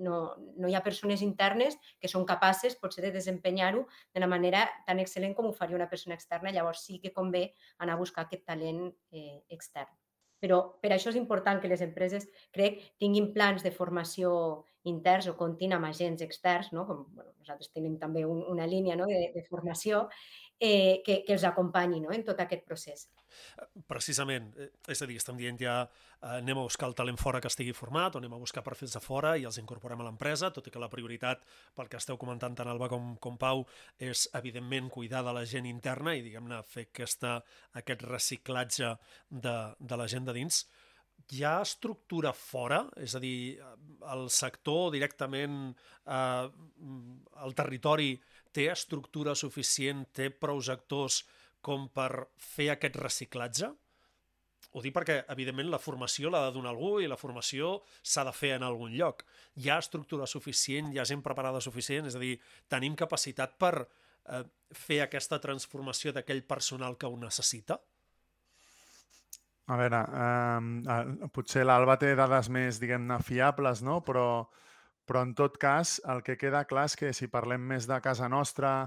no, 0.00 0.34
no 0.56 0.68
hi 0.68 0.72
ha 0.72 0.80
persones 0.80 1.20
internes 1.20 1.76
que 2.00 2.08
són 2.08 2.24
capaces 2.24 2.78
potser 2.80 3.04
de 3.04 3.10
desempenyar-ho 3.12 3.82
de 4.16 4.22
la 4.24 4.30
manera 4.32 4.62
tan 4.86 5.02
excel·lent 5.02 5.36
com 5.36 5.50
ho 5.50 5.52
faria 5.52 5.76
una 5.76 5.90
persona 5.90 6.16
externa. 6.16 6.54
Llavors 6.56 6.86
sí 6.88 7.02
que 7.04 7.12
convé 7.12 7.50
anar 7.84 7.98
a 7.98 8.00
buscar 8.00 8.24
aquest 8.24 8.46
talent 8.48 8.86
eh, 9.12 9.42
extern. 9.52 9.92
Però 10.40 10.60
per 10.80 10.94
això 10.94 11.12
és 11.12 11.18
important 11.20 11.60
que 11.60 11.68
les 11.68 11.82
empreses, 11.84 12.26
crec, 12.56 12.80
tinguin 13.02 13.30
plans 13.34 13.64
de 13.66 13.72
formació 13.74 14.32
interns 14.88 15.28
o 15.28 15.36
comptin 15.36 15.74
amb 15.76 15.90
agents 15.90 16.24
externs, 16.24 16.70
no? 16.72 16.86
com 16.88 17.02
bueno, 17.12 17.34
nosaltres 17.42 17.72
tenim 17.74 17.98
també 18.00 18.24
un, 18.24 18.40
una 18.48 18.66
línia 18.66 18.96
no? 18.96 19.08
de, 19.10 19.28
de 19.34 19.44
formació 19.48 20.06
eh, 20.60 21.00
que, 21.04 21.22
que 21.24 21.32
els 21.34 21.44
acompanyi 21.48 22.02
no? 22.04 22.12
en 22.12 22.22
tot 22.26 22.38
aquest 22.44 22.66
procés. 22.68 23.06
Precisament, 23.88 24.50
eh, 24.60 24.68
és 24.92 25.00
a 25.00 25.08
dir, 25.08 25.16
estem 25.20 25.38
dient 25.40 25.58
ja 25.58 25.76
eh, 25.86 26.36
anem 26.36 26.60
a 26.60 26.66
buscar 26.66 26.90
el 26.90 26.96
talent 26.98 27.18
fora 27.20 27.40
que 27.40 27.48
estigui 27.50 27.72
format 27.76 28.14
o 28.14 28.20
anem 28.20 28.36
a 28.36 28.42
buscar 28.42 28.62
perfils 28.66 28.94
de 28.98 29.02
fora 29.02 29.36
i 29.40 29.46
els 29.48 29.58
incorporem 29.62 30.04
a 30.04 30.08
l'empresa, 30.10 30.52
tot 30.52 30.68
i 30.68 30.74
que 30.74 30.82
la 30.82 30.90
prioritat 30.92 31.46
pel 31.74 31.88
que 31.88 31.98
esteu 32.00 32.20
comentant 32.20 32.58
tant 32.58 32.68
Alba 32.68 32.90
com, 32.92 33.14
com 33.16 33.40
Pau 33.40 33.64
és 33.98 34.26
evidentment 34.36 34.92
cuidar 34.92 35.24
de 35.24 35.34
la 35.34 35.46
gent 35.48 35.66
interna 35.70 36.14
i 36.14 36.22
diguem-ne 36.26 36.60
fer 36.68 36.90
aquesta, 36.90 37.38
aquest 37.80 38.04
reciclatge 38.06 38.94
de, 39.30 39.56
de 39.80 40.00
la 40.00 40.08
gent 40.10 40.28
de 40.28 40.36
dins 40.36 40.64
hi 41.30 41.44
ha 41.44 41.60
estructura 41.62 42.32
fora? 42.34 42.80
És 42.98 43.14
a 43.14 43.20
dir, 43.22 43.60
el 44.12 44.26
sector 44.34 44.90
directament, 44.94 45.58
eh, 46.06 46.48
el 47.44 47.54
territori 47.58 48.14
té 48.52 48.70
estructura 48.72 49.34
suficient, 49.34 50.06
té 50.12 50.30
prou 50.30 50.60
actors 50.72 51.22
com 51.60 51.88
per 51.94 52.10
fer 52.36 52.70
aquest 52.74 52.96
reciclatge? 52.96 53.70
ho 54.70 54.82
dic 54.84 54.94
perquè, 54.94 55.16
evidentment, 55.32 55.70
la 55.72 55.80
formació 55.82 56.30
l'ha 56.30 56.44
de 56.46 56.54
donar 56.54 56.70
algú 56.70 56.92
i 57.02 57.08
la 57.10 57.18
formació 57.18 57.80
s'ha 58.06 58.22
de 58.26 58.34
fer 58.34 58.52
en 58.54 58.66
algun 58.66 58.92
lloc. 58.94 59.24
Hi 59.58 59.70
ha 59.70 59.80
estructura 59.82 60.28
suficient, 60.30 60.92
hi 60.92 61.00
ha 61.00 61.06
gent 61.08 61.24
preparada 61.26 61.62
suficient, 61.64 62.06
és 62.06 62.14
a 62.14 62.22
dir, 62.22 62.36
tenim 62.70 62.94
capacitat 62.98 63.56
per 63.58 63.74
eh, 63.80 64.44
fer 64.70 65.00
aquesta 65.06 65.40
transformació 65.42 66.14
d'aquell 66.14 66.44
personal 66.46 66.94
que 67.00 67.10
ho 67.10 67.18
necessita? 67.18 67.80
A 69.70 69.78
veure, 69.78 70.04
eh, 70.22 71.26
potser 71.34 71.66
l'Alba 71.66 71.98
té 71.98 72.14
dades 72.18 72.50
més, 72.50 72.78
diguem-ne, 72.82 73.18
fiables, 73.26 73.82
no? 73.86 74.00
Però, 74.06 74.26
però 75.10 75.24
en 75.26 75.32
tot 75.34 75.56
cas, 75.58 75.96
el 76.06 76.20
que 76.22 76.36
queda 76.38 76.62
clar 76.70 76.84
és 76.86 76.94
que 76.94 77.08
si 77.16 77.26
parlem 77.26 77.64
més 77.66 77.88
de 77.90 77.96
casa 77.98 78.28
nostra, 78.30 78.86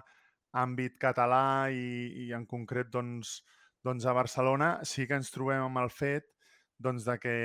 àmbit 0.56 0.96
català 1.02 1.68
i, 1.68 2.14
i 2.24 2.30
en 2.32 2.46
concret 2.48 2.88
doncs, 2.94 3.42
doncs 3.84 4.06
a 4.08 4.14
Barcelona, 4.16 4.78
sí 4.88 5.04
que 5.10 5.18
ens 5.20 5.34
trobem 5.36 5.66
amb 5.66 5.82
el 5.82 5.92
fet 5.92 6.30
doncs, 6.80 7.04
de 7.10 7.18
que, 7.20 7.36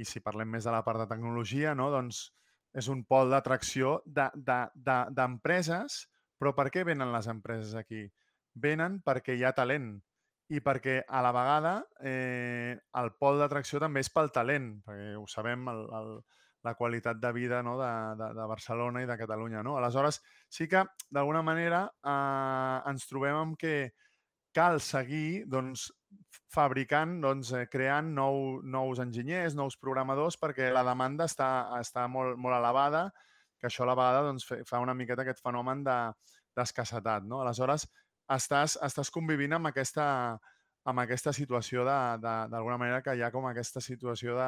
i 0.00 0.06
si 0.08 0.22
parlem 0.24 0.48
més 0.56 0.64
de 0.64 0.72
la 0.72 0.80
part 0.86 1.02
de 1.02 1.08
tecnologia, 1.10 1.74
no? 1.76 1.90
doncs 1.92 2.30
és 2.72 2.88
un 2.88 3.02
pol 3.04 3.28
d'atracció 3.34 3.98
d'empreses, 4.06 6.00
de, 6.00 6.08
de, 6.08 6.34
però 6.40 6.54
per 6.56 6.68
què 6.72 6.86
venen 6.88 7.12
les 7.12 7.28
empreses 7.28 7.76
aquí? 7.76 8.06
Venen 8.56 9.02
perquè 9.04 9.36
hi 9.36 9.44
ha 9.44 9.52
talent 9.52 9.98
i 10.48 10.62
perquè 10.64 11.02
a 11.04 11.20
la 11.20 11.36
vegada 11.36 11.76
eh, 12.00 12.72
el 13.02 13.12
pol 13.20 13.36
d'atracció 13.42 13.84
també 13.84 14.00
és 14.00 14.08
pel 14.14 14.32
talent, 14.32 14.78
perquè 14.86 15.12
ho 15.20 15.26
sabem, 15.28 15.68
el, 15.74 15.84
el, 16.00 16.14
la 16.68 16.76
qualitat 16.76 17.18
de 17.22 17.32
vida 17.32 17.62
no, 17.64 17.78
de, 17.80 17.92
de, 18.20 18.32
de 18.36 18.48
Barcelona 18.50 19.02
i 19.02 19.08
de 19.08 19.16
Catalunya. 19.18 19.64
No? 19.64 19.78
Aleshores, 19.80 20.20
sí 20.52 20.68
que 20.68 20.84
d'alguna 21.10 21.42
manera 21.42 21.86
eh, 22.04 22.90
ens 22.92 23.08
trobem 23.08 23.40
amb 23.40 23.56
que 23.60 23.74
cal 24.54 24.80
seguir 24.84 25.44
doncs, 25.46 25.88
fabricant, 26.52 27.18
doncs, 27.22 27.52
eh, 27.52 27.66
creant 27.70 28.08
nou, 28.16 28.60
nous 28.64 29.00
enginyers, 29.04 29.56
nous 29.56 29.76
programadors, 29.80 30.38
perquè 30.40 30.70
la 30.72 30.84
demanda 30.86 31.28
està, 31.28 31.50
està 31.78 32.06
molt, 32.08 32.38
molt 32.40 32.56
elevada, 32.56 33.08
que 33.58 33.68
això 33.68 33.84
a 33.84 33.90
la 33.90 33.96
vegada 33.98 34.24
doncs, 34.30 34.46
fa 34.68 34.80
una 34.82 34.94
miqueta 34.96 35.24
aquest 35.24 35.42
fenomen 35.44 35.84
d'escassetat. 35.84 37.26
De, 37.26 37.30
no? 37.30 37.42
Aleshores, 37.44 37.88
estàs, 38.34 38.78
estàs 38.84 39.12
convivint 39.14 39.56
amb 39.58 39.70
aquesta, 39.70 40.06
amb 40.88 41.04
aquesta 41.04 41.34
situació 41.36 41.84
d'alguna 41.84 42.78
de, 42.78 42.80
manera 42.80 43.02
que 43.04 43.16
hi 43.16 43.24
ha 43.24 43.32
com 43.34 43.48
aquesta 43.48 43.82
situació 43.84 44.38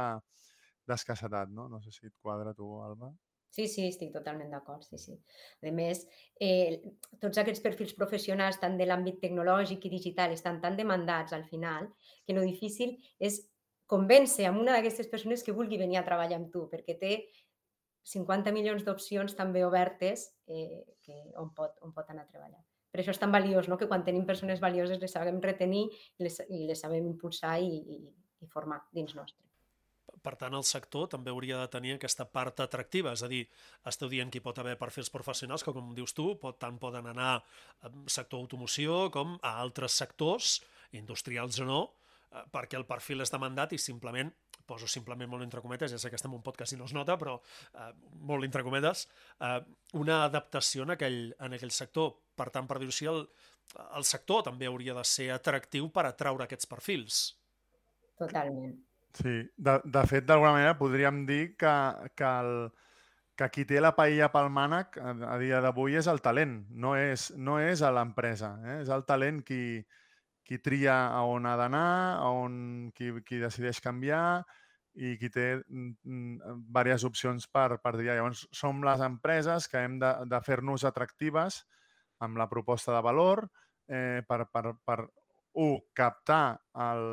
d'escassetat, 0.90 1.50
de, 1.50 1.57
no? 1.57 1.68
No 1.72 1.81
sé 1.83 1.94
si 1.94 2.07
et 2.07 2.16
quadra 2.22 2.55
tu, 2.57 2.70
Alba. 2.85 3.12
Sí, 3.50 3.66
sí, 3.66 3.88
estic 3.90 4.12
totalment 4.14 4.53
d'acord, 4.55 4.85
sí, 4.87 4.98
sí. 5.03 5.16
A 5.66 5.72
més, 5.74 6.05
eh, 6.38 6.79
tots 7.22 7.40
aquests 7.42 7.62
perfils 7.64 7.96
professionals, 7.98 8.61
tant 8.62 8.76
de 8.79 8.87
l'àmbit 8.87 9.18
tecnològic 9.24 9.88
i 9.88 9.94
digital, 9.96 10.35
estan 10.37 10.61
tan 10.62 10.79
demandats 10.79 11.35
al 11.35 11.42
final 11.48 11.88
que 12.26 12.37
el 12.37 12.44
difícil 12.46 12.94
és 13.18 13.40
convèncer 13.90 14.46
amb 14.46 14.62
una 14.62 14.76
d'aquestes 14.76 15.11
persones 15.11 15.42
que 15.42 15.57
vulgui 15.57 15.81
venir 15.83 15.98
a 15.98 16.07
treballar 16.07 16.38
amb 16.38 16.53
tu, 16.55 16.68
perquè 16.70 16.94
té 17.00 17.12
50 18.07 18.55
milions 18.55 18.87
d'opcions 18.87 19.35
també 19.35 19.64
obertes 19.66 20.29
eh, 20.46 20.87
que 21.03 21.18
on, 21.42 21.50
pot, 21.57 21.74
on 21.83 21.92
pot 21.96 22.07
anar 22.09 22.29
a 22.29 22.31
treballar. 22.31 22.62
Per 22.90 23.03
això 23.03 23.11
és 23.14 23.20
tan 23.22 23.35
valiós, 23.35 23.66
no? 23.70 23.79
que 23.79 23.90
quan 23.90 24.07
tenim 24.07 24.24
persones 24.31 24.62
valioses 24.62 25.03
les 25.03 25.14
sabem 25.18 25.42
retenir 25.42 25.88
i 25.90 26.26
les, 26.26 26.40
i 26.48 26.64
les 26.70 26.87
sabem 26.87 27.07
impulsar 27.07 27.59
i, 27.62 27.83
i, 27.98 28.00
i 28.46 28.50
formar 28.50 28.81
dins 28.94 29.14
nostre. 29.18 29.49
Per 30.20 30.35
tant, 30.37 30.52
el 30.56 30.66
sector 30.68 31.06
també 31.14 31.33
hauria 31.33 31.62
de 31.62 31.68
tenir 31.72 31.94
aquesta 31.94 32.26
part 32.28 32.61
atractiva, 32.61 33.14
és 33.16 33.22
a 33.24 33.30
dir, 33.30 33.46
esteu 33.88 34.11
dient 34.12 34.28
que 34.33 34.40
hi 34.40 34.44
pot 34.44 34.59
haver 34.61 34.76
perfils 34.80 35.09
professionals 35.12 35.64
que, 35.64 35.72
com 35.72 35.94
dius 35.96 36.12
tu, 36.16 36.35
pot, 36.42 36.59
tant 36.61 36.76
poden 36.83 37.09
anar 37.09 37.30
al 37.87 37.96
sector 38.06 38.42
automoció 38.42 39.06
com 39.14 39.38
a 39.40 39.54
altres 39.62 39.96
sectors, 39.96 40.59
industrials 40.92 41.61
o 41.64 41.68
no, 41.68 41.80
eh, 42.33 42.44
perquè 42.52 42.76
el 42.76 42.88
perfil 42.90 43.24
és 43.24 43.33
demandat 43.33 43.72
i 43.72 43.80
simplement 43.80 44.33
poso 44.70 44.87
simplement 44.87 45.30
molt 45.30 45.42
entre 45.42 45.62
cometes, 45.64 45.90
ja 45.90 45.98
sé 45.98 46.11
que 46.12 46.18
estem 46.18 46.30
en 46.30 46.38
un 46.38 46.44
podcast 46.46 46.76
i 46.76 46.78
no 46.78 46.87
es 46.87 46.94
nota, 46.94 47.16
però 47.18 47.38
eh, 47.40 47.88
molt 48.28 48.46
entre 48.46 48.62
cometes, 48.66 49.06
eh, 49.42 49.56
una 49.98 50.20
adaptació 50.28 50.87
en 50.87 50.94
aquell, 50.94 51.18
en 51.42 51.56
aquell 51.56 51.74
sector. 51.74 52.12
Per 52.38 52.48
tant, 52.54 52.68
per 52.70 52.78
dir-ho 52.78 52.94
així, 52.94 53.09
el, 53.11 53.24
el 53.98 54.06
sector 54.06 54.44
també 54.46 54.68
hauria 54.70 54.94
de 54.94 55.04
ser 55.09 55.30
atractiu 55.35 55.90
per 55.96 56.06
atraure 56.06 56.46
aquests 56.46 56.70
perfils. 56.70 57.24
Totalment. 58.20 58.78
Sí, 59.18 59.40
de, 59.56 59.80
de 59.84 60.02
fet, 60.06 60.26
d'alguna 60.26 60.54
manera 60.54 60.76
podríem 60.78 61.24
dir 61.26 61.56
que, 61.58 61.72
que, 62.14 62.28
el, 62.28 62.52
que 63.34 63.48
qui 63.50 63.64
té 63.66 63.80
la 63.82 63.94
paella 63.96 64.30
pel 64.30 64.50
mànec 64.54 65.00
a, 65.00 65.16
a 65.34 65.38
dia 65.42 65.58
d'avui 65.64 65.98
és 65.98 66.06
el 66.12 66.22
talent, 66.22 66.60
no 66.70 66.94
és, 66.98 67.30
no 67.36 67.58
és 67.58 67.82
a 67.82 67.90
l'empresa, 67.94 68.54
eh? 68.62 68.78
és 68.84 68.92
el 68.94 69.02
talent 69.08 69.42
qui, 69.46 69.80
qui 70.46 70.60
tria 70.62 70.96
a 71.10 71.24
on 71.26 71.48
ha 71.50 71.56
d'anar, 71.58 71.90
on 72.30 72.54
qui, 72.94 73.10
qui 73.26 73.42
decideix 73.42 73.82
canviar, 73.82 74.42
i 74.98 75.14
qui 75.20 75.30
té 75.30 75.62
diverses 76.02 77.06
opcions 77.06 77.46
per, 77.52 77.78
per 77.82 77.94
dir. 77.96 78.08
Llavors, 78.10 78.46
som 78.52 78.82
les 78.84 79.02
empreses 79.06 79.68
que 79.70 79.84
hem 79.84 79.98
de, 80.02 80.10
de 80.28 80.40
fer-nos 80.44 80.84
atractives 80.88 81.62
amb 82.20 82.40
la 82.40 82.48
proposta 82.50 82.92
de 82.96 83.02
valor 83.04 83.46
eh, 83.88 84.20
per, 84.28 84.44
per, 84.52 84.74
per 84.84 84.98
un, 85.58 85.78
captar 85.94 86.60
el, 86.86 87.04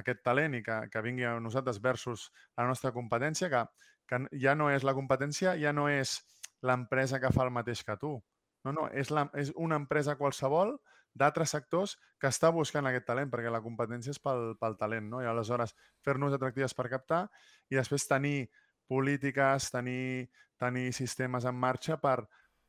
aquest 0.00 0.22
talent 0.26 0.56
i 0.58 0.62
que, 0.66 0.78
que 0.90 1.02
vingui 1.04 1.26
a 1.28 1.36
nosaltres 1.40 1.80
versus 1.82 2.30
la 2.56 2.66
nostra 2.66 2.92
competència, 2.92 3.50
que, 3.50 3.64
que 4.08 4.20
ja 4.40 4.54
no 4.58 4.70
és 4.72 4.86
la 4.86 4.94
competència, 4.96 5.54
ja 5.60 5.72
no 5.72 5.88
és 5.88 6.18
l'empresa 6.64 7.20
que 7.20 7.32
fa 7.34 7.44
el 7.46 7.52
mateix 7.54 7.84
que 7.84 7.96
tu. 8.00 8.16
No, 8.64 8.72
no, 8.72 8.88
és, 8.96 9.10
la, 9.12 9.26
és 9.36 9.52
una 9.60 9.76
empresa 9.76 10.16
qualsevol 10.16 10.78
d'altres 11.14 11.52
sectors 11.54 11.94
que 12.18 12.30
està 12.32 12.50
buscant 12.50 12.88
aquest 12.88 13.06
talent, 13.06 13.30
perquè 13.30 13.52
la 13.52 13.62
competència 13.62 14.14
és 14.14 14.20
pel, 14.22 14.54
pel 14.58 14.78
talent, 14.80 15.10
no? 15.12 15.20
I 15.22 15.28
aleshores 15.30 15.76
fer-nos 16.02 16.34
atractives 16.34 16.74
per 16.74 16.88
captar 16.90 17.26
i 17.70 17.76
després 17.78 18.08
tenir 18.10 18.48
polítiques, 18.90 19.70
tenir, 19.70 20.30
tenir 20.58 20.90
sistemes 20.96 21.46
en 21.46 21.54
marxa 21.60 22.00
per, 22.00 22.24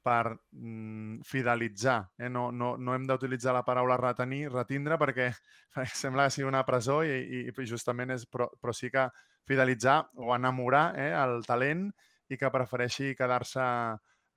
per 0.05 0.35
mm, 0.51 1.21
fidelitzar. 1.25 1.99
Eh? 2.19 2.29
No, 2.29 2.51
no, 2.53 2.75
no 2.77 2.93
hem 2.93 3.07
d'utilitzar 3.09 3.55
la 3.55 3.65
paraula 3.65 3.97
retenir, 3.97 4.45
retindre, 4.53 4.99
perquè, 5.01 5.31
perquè 5.73 5.93
sembla 5.97 6.27
que 6.27 6.35
sigui 6.37 6.49
una 6.51 6.65
presó 6.67 7.01
i, 7.03 7.15
i, 7.41 7.45
i 7.49 7.69
justament 7.69 8.13
és... 8.13 8.27
Però, 8.29 8.51
però 8.61 8.75
sí 8.75 8.91
que 8.93 9.07
fidelitzar 9.45 10.03
o 10.21 10.33
enamorar 10.35 10.87
eh, 10.97 11.11
el 11.17 11.41
talent 11.45 11.87
i 12.29 12.37
que 12.37 12.53
prefereixi 12.53 13.13
quedar-se 13.17 13.65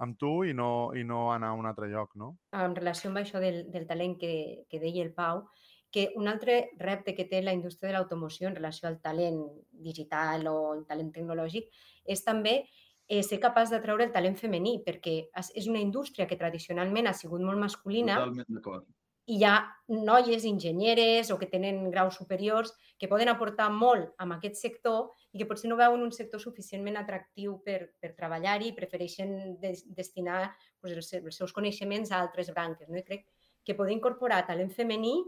amb 0.04 0.18
tu 0.20 0.44
i 0.46 0.52
no, 0.54 0.92
i 0.94 1.04
no 1.04 1.28
anar 1.35 1.52
a 1.52 1.59
un 1.59 1.66
altre 1.66 1.88
lloc, 1.90 2.14
no? 2.16 2.35
En 2.54 2.76
relació 2.76 3.11
amb 3.11 3.20
això 3.20 3.40
del, 3.42 3.64
del 3.72 3.87
talent 3.88 4.18
que, 4.20 4.35
que 4.70 4.81
deia 4.81 5.04
el 5.04 5.14
Pau, 5.16 5.46
que 5.90 6.11
un 6.20 6.28
altre 6.28 6.70
repte 6.78 7.14
que 7.16 7.24
té 7.28 7.40
la 7.42 7.54
indústria 7.57 7.88
de 7.88 7.96
l'automoció 7.96 8.48
en 8.48 8.57
relació 8.57 8.88
al 8.88 9.00
talent 9.00 9.40
digital 9.72 10.46
o 10.50 10.59
el 10.74 10.85
talent 10.87 11.11
tecnològic 11.14 11.72
és 12.04 12.22
també 12.24 12.61
eh, 13.09 13.23
ser 13.27 13.40
capaç 13.42 13.73
d'atraure 13.73 14.07
el 14.07 14.14
talent 14.14 14.37
femení, 14.37 14.79
perquè 14.87 15.18
és 15.35 15.66
una 15.66 15.83
indústria 15.83 16.29
que 16.29 16.38
tradicionalment 16.38 17.09
ha 17.09 17.16
sigut 17.16 17.42
molt 17.42 17.59
masculina. 17.59 18.21
Totalment 18.21 18.55
d'acord 18.61 18.88
i 19.29 19.37
hi 19.37 19.44
ha 19.44 19.57
noies 19.92 20.44
enginyeres 20.49 21.29
o 21.31 21.37
que 21.38 21.49
tenen 21.53 21.90
graus 21.92 22.16
superiors 22.16 22.73
que 22.99 23.11
poden 23.12 23.29
aportar 23.29 23.66
molt 23.68 24.14
amb 24.25 24.38
aquest 24.38 24.57
sector 24.57 25.11
i 25.33 25.40
que 25.40 25.47
potser 25.51 25.68
no 25.68 25.77
veuen 25.77 26.01
un 26.01 26.14
sector 26.16 26.40
suficientment 26.40 26.97
atractiu 26.97 27.59
per, 27.64 27.92
per 28.01 28.14
treballar-hi 28.16 28.71
i 28.71 28.77
prefereixen 28.77 29.59
des, 29.61 29.85
destinar 29.85 30.47
pues, 30.81 30.97
els, 30.97 31.12
els 31.21 31.40
seus 31.42 31.53
coneixements 31.53 32.11
a 32.11 32.23
altres 32.23 32.49
branques. 32.55 32.88
No? 32.88 32.97
I 32.97 33.05
crec 33.05 33.27
que 33.64 33.77
poder 33.77 33.92
incorporar 33.99 34.47
talent 34.49 34.73
femení 34.73 35.18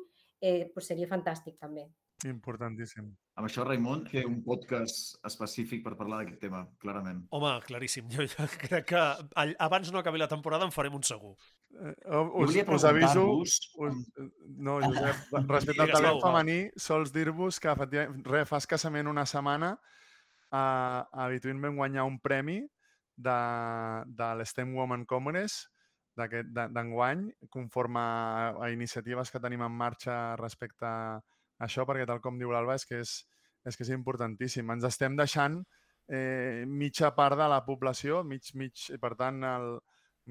eh, 0.41 0.71
pues 0.73 0.89
seria 0.89 1.11
fantàstic 1.11 1.61
també. 1.61 1.85
Importantíssim. 2.29 3.07
Amb 3.39 3.49
això, 3.49 3.65
Raimon, 3.65 4.03
fer 4.11 4.27
un 4.29 4.41
podcast 4.45 5.15
específic 5.25 5.81
per 5.85 5.95
parlar 5.97 6.21
d'aquest 6.21 6.43
tema, 6.43 6.65
clarament. 6.83 7.23
Home, 7.37 7.55
claríssim. 7.65 8.11
Jo, 8.13 8.27
jo 8.29 8.47
crec 8.61 8.91
que 8.91 9.05
abans 9.65 9.93
no 9.93 10.03
acabi 10.03 10.21
la 10.21 10.29
temporada 10.29 10.67
en 10.69 10.75
farem 10.75 10.99
un 10.99 11.07
segur. 11.07 11.33
Eh, 11.73 11.95
us, 12.43 12.59
us 12.77 12.85
aviso... 12.85 13.25
Us, 13.41 13.57
no, 14.59 14.81
Josep, 14.85 15.25
respecte 15.49 15.87
al 15.87 15.95
talent 15.95 16.21
femení, 16.21 16.59
sols 16.77 17.15
dir-vos 17.15 17.61
que 17.63 17.75
re, 17.81 18.45
fa 18.45 18.61
escassament 18.61 19.09
una 19.09 19.25
setmana 19.25 19.73
a, 20.51 21.09
a 21.13 21.29
Between 21.33 21.63
vam 21.63 21.81
guanyar 21.81 22.05
un 22.05 22.21
premi 22.21 22.61
de, 23.17 23.41
de 24.07 24.33
l'STEM 24.37 24.77
Women 24.77 25.07
Congress 25.09 25.63
d'enguany, 26.21 27.31
conforme 27.49 28.01
a, 28.03 28.51
a 28.61 28.71
iniciatives 28.75 29.31
que 29.33 29.41
tenim 29.41 29.63
en 29.65 29.73
marxa 29.73 30.37
respecte 30.37 30.85
a 30.85 31.21
això, 31.61 31.87
perquè 31.89 32.07
tal 32.09 32.23
com 32.25 32.39
diu 32.41 32.53
l'Alba, 32.53 32.79
és, 32.81 32.87
que 32.89 33.03
és, 33.05 33.15
és 33.69 33.77
que 33.77 33.87
és 33.87 33.93
importantíssim. 33.95 34.71
Ens 34.73 34.87
estem 34.89 35.17
deixant 35.19 35.61
eh, 36.09 36.65
mitja 36.67 37.13
part 37.17 37.39
de 37.39 37.49
la 37.51 37.63
població, 37.67 38.25
mig, 38.25 38.53
mig, 38.59 38.89
per 39.03 39.15
tant, 39.21 39.45
el, 39.47 39.75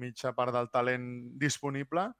mitja 0.00 0.32
part 0.36 0.54
del 0.54 0.70
talent 0.72 1.06
disponible 1.38 2.10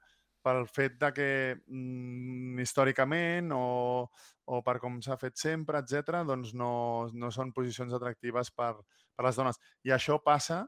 pel 0.41 0.65
fet 0.69 0.97
de 1.01 1.11
que 1.13 1.29
mm, 1.55 2.59
històricament 2.63 3.51
o, 3.53 4.07
o 4.49 4.61
per 4.65 4.77
com 4.81 4.97
s'ha 5.03 5.17
fet 5.21 5.37
sempre, 5.37 5.81
etc, 5.83 6.23
doncs 6.27 6.55
no, 6.57 6.71
no 7.13 7.29
són 7.33 7.53
posicions 7.53 7.93
atractives 7.93 8.49
per, 8.57 8.73
per 9.15 9.27
les 9.27 9.37
dones. 9.37 9.61
I 9.85 9.93
això 9.93 10.17
passa, 10.25 10.63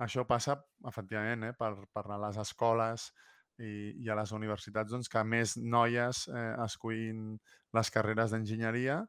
això 0.00 0.24
passa 0.28 0.56
efectivament 0.88 1.50
eh, 1.50 1.52
per, 1.58 1.74
per 1.92 2.06
a 2.08 2.20
les 2.24 2.40
escoles, 2.40 3.10
i, 3.58 3.92
i 4.04 4.10
a 4.10 4.16
les 4.18 4.32
universitats 4.32 4.92
doncs, 4.92 5.10
que 5.12 5.24
més 5.24 5.56
noies 5.56 6.26
eh, 6.28 6.46
escollin 6.64 7.34
les 7.76 7.90
carreres 7.92 8.32
d'enginyeria 8.32 9.02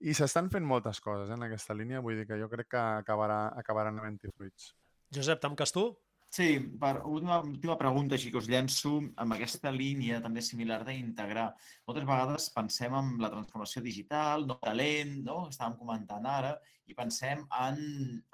i 0.00 0.14
s'estan 0.16 0.48
fent 0.52 0.64
moltes 0.66 1.00
coses 1.04 1.30
eh, 1.30 1.36
en 1.36 1.46
aquesta 1.46 1.76
línia, 1.76 2.04
vull 2.04 2.20
dir 2.20 2.28
que 2.28 2.38
jo 2.40 2.48
crec 2.52 2.70
que 2.76 2.84
acabarà, 3.02 3.42
acabaran 3.60 3.98
havent-hi 4.00 4.32
fruits. 4.32 4.72
Josep, 5.14 5.42
tanques 5.42 5.74
tu? 5.74 5.90
Sí, 6.30 6.60
per 6.78 7.00
una 7.10 7.40
última 7.42 7.74
pregunta 7.74 8.14
així 8.14 8.28
que 8.30 8.38
us 8.38 8.46
llenço 8.46 8.92
amb 9.18 9.34
aquesta 9.34 9.72
línia 9.74 10.20
també 10.22 10.44
similar 10.46 10.76
d'integrar. 10.86 11.48
Moltes 11.90 12.06
vegades 12.06 12.46
pensem 12.54 12.94
en 12.94 13.08
la 13.18 13.32
transformació 13.32 13.82
digital, 13.82 14.46
no 14.46 14.60
talent, 14.62 15.16
no? 15.26 15.40
estàvem 15.50 15.74
comentant 15.80 16.30
ara, 16.30 16.54
i 16.86 16.94
pensem 16.94 17.42
en, 17.64 17.82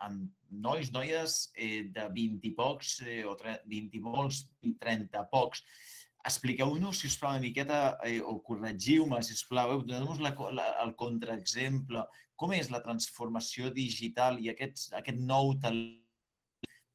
en 0.05 0.21
nois, 0.69 0.93
noies 0.93 1.39
eh, 1.57 1.89
de 1.97 2.07
20 2.21 2.45
i 2.51 2.55
pocs 2.61 2.99
eh, 3.07 3.23
o 3.25 3.33
20 3.41 3.97
i 3.97 4.05
molts, 4.05 4.45
30 4.85 5.25
pocs. 5.33 5.65
Expliqueu-nos, 6.29 7.01
si 7.01 7.09
us 7.09 7.17
plau, 7.17 7.33
una 7.33 7.49
miqueta, 7.49 7.83
eh, 8.05 8.21
o 8.21 8.43
corregiu-me, 8.45 9.25
si 9.25 9.41
us 9.41 9.47
plau, 9.49 9.73
eh, 9.73 9.85
doneu-nos 9.89 10.21
el 10.85 10.99
contraexemple. 11.01 12.05
Com 12.37 12.53
és 12.53 12.69
la 12.69 12.85
transformació 12.85 13.73
digital 13.73 14.37
i 14.37 14.53
aquests, 14.53 14.91
aquest 15.01 15.25
nou 15.33 15.57
talent 15.65 16.03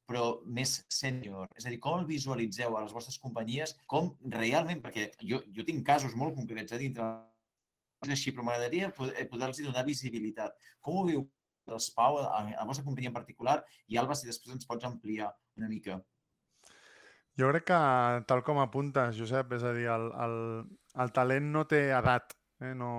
però 0.08 0.42
més 0.44 0.78
sènior. 0.92 1.48
És 1.56 1.66
a 1.66 1.72
dir, 1.72 1.80
com 1.82 2.00
el 2.00 2.08
visualitzeu 2.08 2.76
a 2.76 2.82
les 2.84 2.94
vostres 2.94 3.18
companyies, 3.22 3.76
com 3.90 4.12
realment, 4.34 4.82
perquè 4.84 5.10
jo, 5.20 5.42
jo 5.54 5.66
tinc 5.68 5.84
casos 5.86 6.16
molt 6.18 6.36
concrets 6.38 6.74
a 6.74 6.78
eh, 6.78 6.82
dintre 6.82 7.10
així, 8.08 8.32
però 8.32 8.46
m'agradaria 8.46 8.90
eh, 8.90 9.26
poder-los 9.30 9.62
donar 9.62 9.86
visibilitat. 9.86 10.58
Com 10.82 10.98
ho 10.98 11.06
viu 11.08 11.26
els 11.70 11.90
Pau, 11.94 12.18
a 12.18 12.42
la 12.48 12.66
vostra 12.66 12.84
companyia 12.84 13.12
en 13.12 13.16
particular, 13.16 13.60
i 13.86 13.98
Alba, 14.00 14.16
si 14.18 14.26
després 14.26 14.56
ens 14.56 14.66
pots 14.66 14.88
ampliar 14.88 15.30
una 15.60 15.70
mica. 15.70 16.00
Jo 17.38 17.48
crec 17.48 17.70
que, 17.70 17.80
tal 18.28 18.42
com 18.44 18.58
apuntes, 18.60 19.16
Josep, 19.16 19.54
és 19.56 19.62
a 19.64 19.72
dir, 19.76 19.86
el, 19.88 20.10
el, 20.24 20.34
el 21.04 21.12
talent 21.16 21.52
no 21.54 21.64
té 21.70 21.86
edat. 21.94 22.34
Eh? 22.62 22.74
No, 22.78 22.90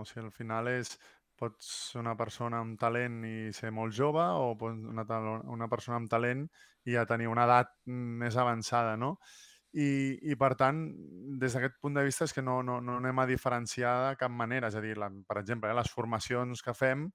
o 0.00 0.04
sigui, 0.08 0.28
al 0.28 0.36
final 0.36 0.68
és, 0.70 0.94
pots 1.40 1.68
ser 1.90 2.02
una 2.02 2.16
persona 2.18 2.60
amb 2.60 2.76
talent 2.80 3.22
i 3.24 3.52
ser 3.56 3.72
molt 3.72 3.96
jove 3.96 4.22
o 4.36 4.52
una, 4.68 5.06
una 5.48 5.68
persona 5.72 5.96
amb 6.00 6.10
talent 6.12 6.44
i 6.84 6.96
ja 6.96 7.06
tenir 7.08 7.30
una 7.30 7.46
edat 7.48 7.72
més 7.86 8.36
avançada, 8.36 8.96
no? 9.00 9.16
I, 9.70 10.18
i 10.26 10.34
per 10.34 10.56
tant, 10.58 10.80
des 11.38 11.54
d'aquest 11.54 11.76
punt 11.80 11.94
de 11.94 12.02
vista 12.02 12.26
és 12.26 12.34
que 12.34 12.42
no, 12.42 12.58
no, 12.66 12.80
no 12.82 12.96
anem 12.98 13.20
a 13.22 13.26
diferenciar 13.30 13.92
de 14.08 14.16
cap 14.18 14.32
manera. 14.34 14.68
És 14.68 14.76
a 14.76 14.82
dir, 14.82 14.96
la, 14.98 15.08
per 15.28 15.38
exemple, 15.38 15.70
eh, 15.70 15.76
les 15.78 15.92
formacions 15.94 16.64
que 16.66 16.74
fem 16.74 17.06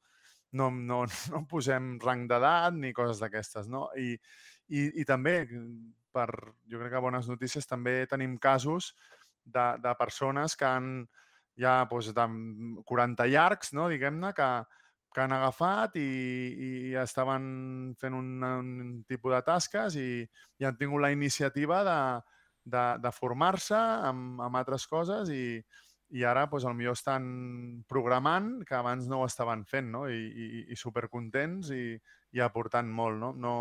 no, 0.55 0.69
no, 0.71 1.01
no 1.33 1.43
posem 1.51 1.95
rang 2.03 2.25
d'edat 2.31 2.77
ni 2.79 2.93
coses 2.95 3.19
d'aquestes, 3.19 3.67
no? 3.71 3.89
I, 3.99 4.15
i, 4.71 4.87
I 5.01 5.05
també, 5.07 5.41
per, 6.15 6.29
jo 6.71 6.79
crec 6.79 6.95
que 6.95 7.03
bones 7.03 7.27
notícies, 7.27 7.67
també 7.67 8.05
tenim 8.07 8.39
casos 8.39 8.93
de, 9.43 9.75
de 9.83 9.93
persones 9.99 10.55
que 10.55 10.69
han, 10.69 10.93
ja 11.59 11.77
doncs, 11.89 12.11
de 12.15 12.25
40 12.85 13.27
llargs, 13.31 13.73
no? 13.73 13.87
diguem-ne, 13.91 14.33
que, 14.35 14.49
que 15.15 15.23
han 15.23 15.33
agafat 15.35 15.95
i, 16.01 16.09
i 16.67 16.69
estaven 16.99 17.95
fent 17.99 18.17
un, 18.17 18.31
un 18.43 18.85
tipus 19.07 19.35
de 19.37 19.41
tasques 19.47 19.95
i, 19.99 20.09
i 20.59 20.67
han 20.67 20.77
tingut 20.79 21.01
la 21.01 21.13
iniciativa 21.15 21.81
de, 21.87 21.99
de, 22.65 22.85
de 23.01 23.11
formar-se 23.15 23.79
amb, 23.79 24.41
amb 24.43 24.59
altres 24.59 24.87
coses 24.91 25.31
i, 25.31 25.61
i 26.15 26.23
ara 26.27 26.45
doncs, 26.51 26.67
millor 26.75 26.97
estan 26.97 27.25
programant 27.87 28.59
que 28.67 28.75
abans 28.75 29.07
no 29.07 29.21
ho 29.21 29.29
estaven 29.29 29.63
fent 29.65 29.91
no? 29.93 30.05
I, 30.09 30.19
i, 30.19 30.65
i 30.73 30.79
supercontents 30.79 31.71
i, 31.73 31.95
i 32.35 32.43
aportant 32.43 32.91
molt. 32.91 33.21
No? 33.21 33.31
No, 33.33 33.55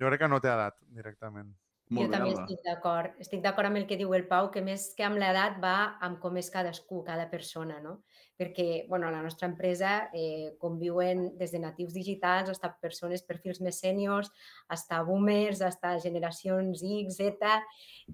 jo 0.00 0.08
crec 0.08 0.24
que 0.24 0.30
no 0.32 0.40
té 0.40 0.50
edat 0.52 0.80
directament. 0.88 1.52
Molt 1.92 2.06
jo 2.06 2.10
bé, 2.10 2.16
també 2.16 2.30
Alba. 2.30 2.42
estic 2.42 2.64
d'acord. 2.66 3.20
Estic 3.20 3.42
d'acord 3.44 3.68
amb 3.68 3.80
el 3.80 3.86
que 3.88 3.98
diu 4.00 4.14
el 4.16 4.24
Pau, 4.30 4.48
que 4.54 4.62
més 4.64 4.88
que 4.96 5.04
amb 5.04 5.20
l'edat 5.20 5.58
va 5.62 5.76
amb 6.06 6.18
com 6.22 6.36
és 6.40 6.48
cadascú, 6.50 7.02
cada 7.04 7.28
persona, 7.30 7.80
no? 7.84 7.98
Perquè, 8.40 8.86
bueno, 8.88 9.06
a 9.06 9.14
la 9.14 9.20
nostra 9.22 9.48
empresa 9.50 10.08
eh, 10.16 10.54
conviuen 10.62 11.36
des 11.38 11.52
de 11.52 11.60
natius 11.62 11.92
digitals 11.94 12.48
fins 12.50 12.64
a 12.64 12.72
persones, 12.80 13.24
perfils 13.28 13.60
més 13.60 13.78
sèniors, 13.84 14.32
fins 14.70 14.86
a 14.90 15.02
boomers, 15.06 15.60
fins 15.60 15.80
a 15.84 15.96
generacions 16.02 16.82
X, 16.82 17.20
Z, 17.20 17.54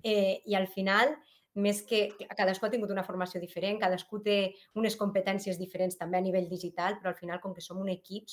eh, 0.03 0.43
i 0.45 0.59
al 0.59 0.67
final, 0.67 1.15
més 1.59 1.83
que 1.87 2.09
cadascú 2.37 2.67
ha 2.67 2.71
tingut 2.71 2.91
una 2.95 3.07
formació 3.07 3.41
diferent, 3.41 3.81
cadascú 3.81 4.21
té 4.23 4.39
unes 4.79 4.97
competències 4.97 5.59
diferents 5.59 5.99
també 5.99 6.19
a 6.19 6.25
nivell 6.25 6.49
digital, 6.51 6.99
però 6.99 7.15
al 7.15 7.19
final, 7.19 7.41
com 7.41 7.55
que 7.55 7.65
som 7.65 7.81
un 7.83 7.91
equip, 7.95 8.29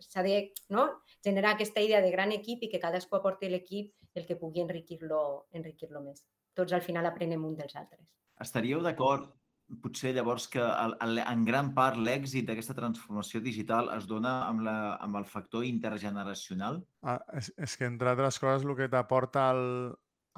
s'ha 0.00 0.22
de 0.24 0.52
no? 0.72 0.88
Generar 1.24 1.54
aquesta 1.54 1.80
idea 1.80 2.00
de 2.00 2.10
gran 2.10 2.32
equip 2.32 2.62
i 2.62 2.70
que 2.72 2.80
cadascú 2.82 3.18
aporti 3.18 3.48
l'equip 3.48 3.94
el 4.14 4.26
que 4.26 4.36
pugui 4.36 4.62
enriquir-lo 4.62 5.48
enriquir, 5.52 5.90
-lo, 5.90 6.02
més. 6.02 6.24
Tots 6.54 6.72
al 6.72 6.82
final 6.82 7.06
aprenem 7.06 7.44
un 7.44 7.56
dels 7.56 7.76
altres. 7.76 8.06
Estaríeu 8.40 8.80
d'acord 8.82 9.34
potser 9.82 10.14
llavors 10.16 10.48
que 10.48 10.60
el, 10.60 10.94
el, 11.04 11.18
en 11.20 11.44
gran 11.44 11.72
part 11.76 11.98
l'èxit 12.00 12.46
d'aquesta 12.48 12.76
transformació 12.76 13.40
digital 13.44 13.90
es 13.96 14.06
dona 14.08 14.46
amb, 14.46 14.62
la, 14.64 14.96
amb 15.04 15.18
el 15.20 15.26
factor 15.28 15.64
intergeneracional? 15.68 16.80
Ah, 17.02 17.18
és, 17.36 17.52
és 17.56 17.76
que, 17.76 17.88
entre 17.90 18.10
altres 18.14 18.38
coses, 18.40 18.64
el 18.64 18.76
que 18.78 18.88
t'aporta 18.88 19.50
el, 19.52 19.92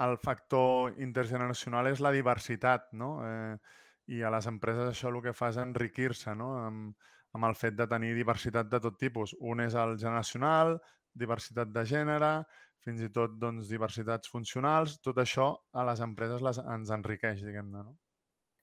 el 0.07 0.16
factor 0.19 0.99
intergeneracional 0.99 1.93
és 1.93 2.03
la 2.03 2.12
diversitat, 2.16 2.90
no? 2.93 3.12
Eh, 3.27 3.55
I 4.11 4.25
a 4.27 4.33
les 4.35 4.49
empreses 4.51 4.90
això 4.90 5.12
el 5.12 5.21
que 5.23 5.37
fa 5.37 5.53
és 5.53 5.61
enriquir-se, 5.62 6.35
no? 6.35 6.51
Amb, 6.64 7.11
amb 7.37 7.47
el 7.49 7.57
fet 7.59 7.77
de 7.79 7.87
tenir 7.90 8.14
diversitat 8.16 8.71
de 8.71 8.81
tot 8.83 8.99
tipus. 8.99 9.35
Un 9.40 9.62
és 9.64 9.77
el 9.79 9.97
generacional, 9.99 10.77
diversitat 11.14 11.73
de 11.75 11.85
gènere, 11.87 12.33
fins 12.85 13.03
i 13.05 13.11
tot 13.12 13.35
doncs, 13.40 13.69
diversitats 13.71 14.31
funcionals. 14.33 14.99
Tot 15.05 15.19
això 15.23 15.51
a 15.73 15.85
les 15.88 16.03
empreses 16.05 16.45
les, 16.45 16.61
ens 16.77 16.95
enriqueix, 16.97 17.43
diguem-ne. 17.47 17.85
No? 17.88 17.97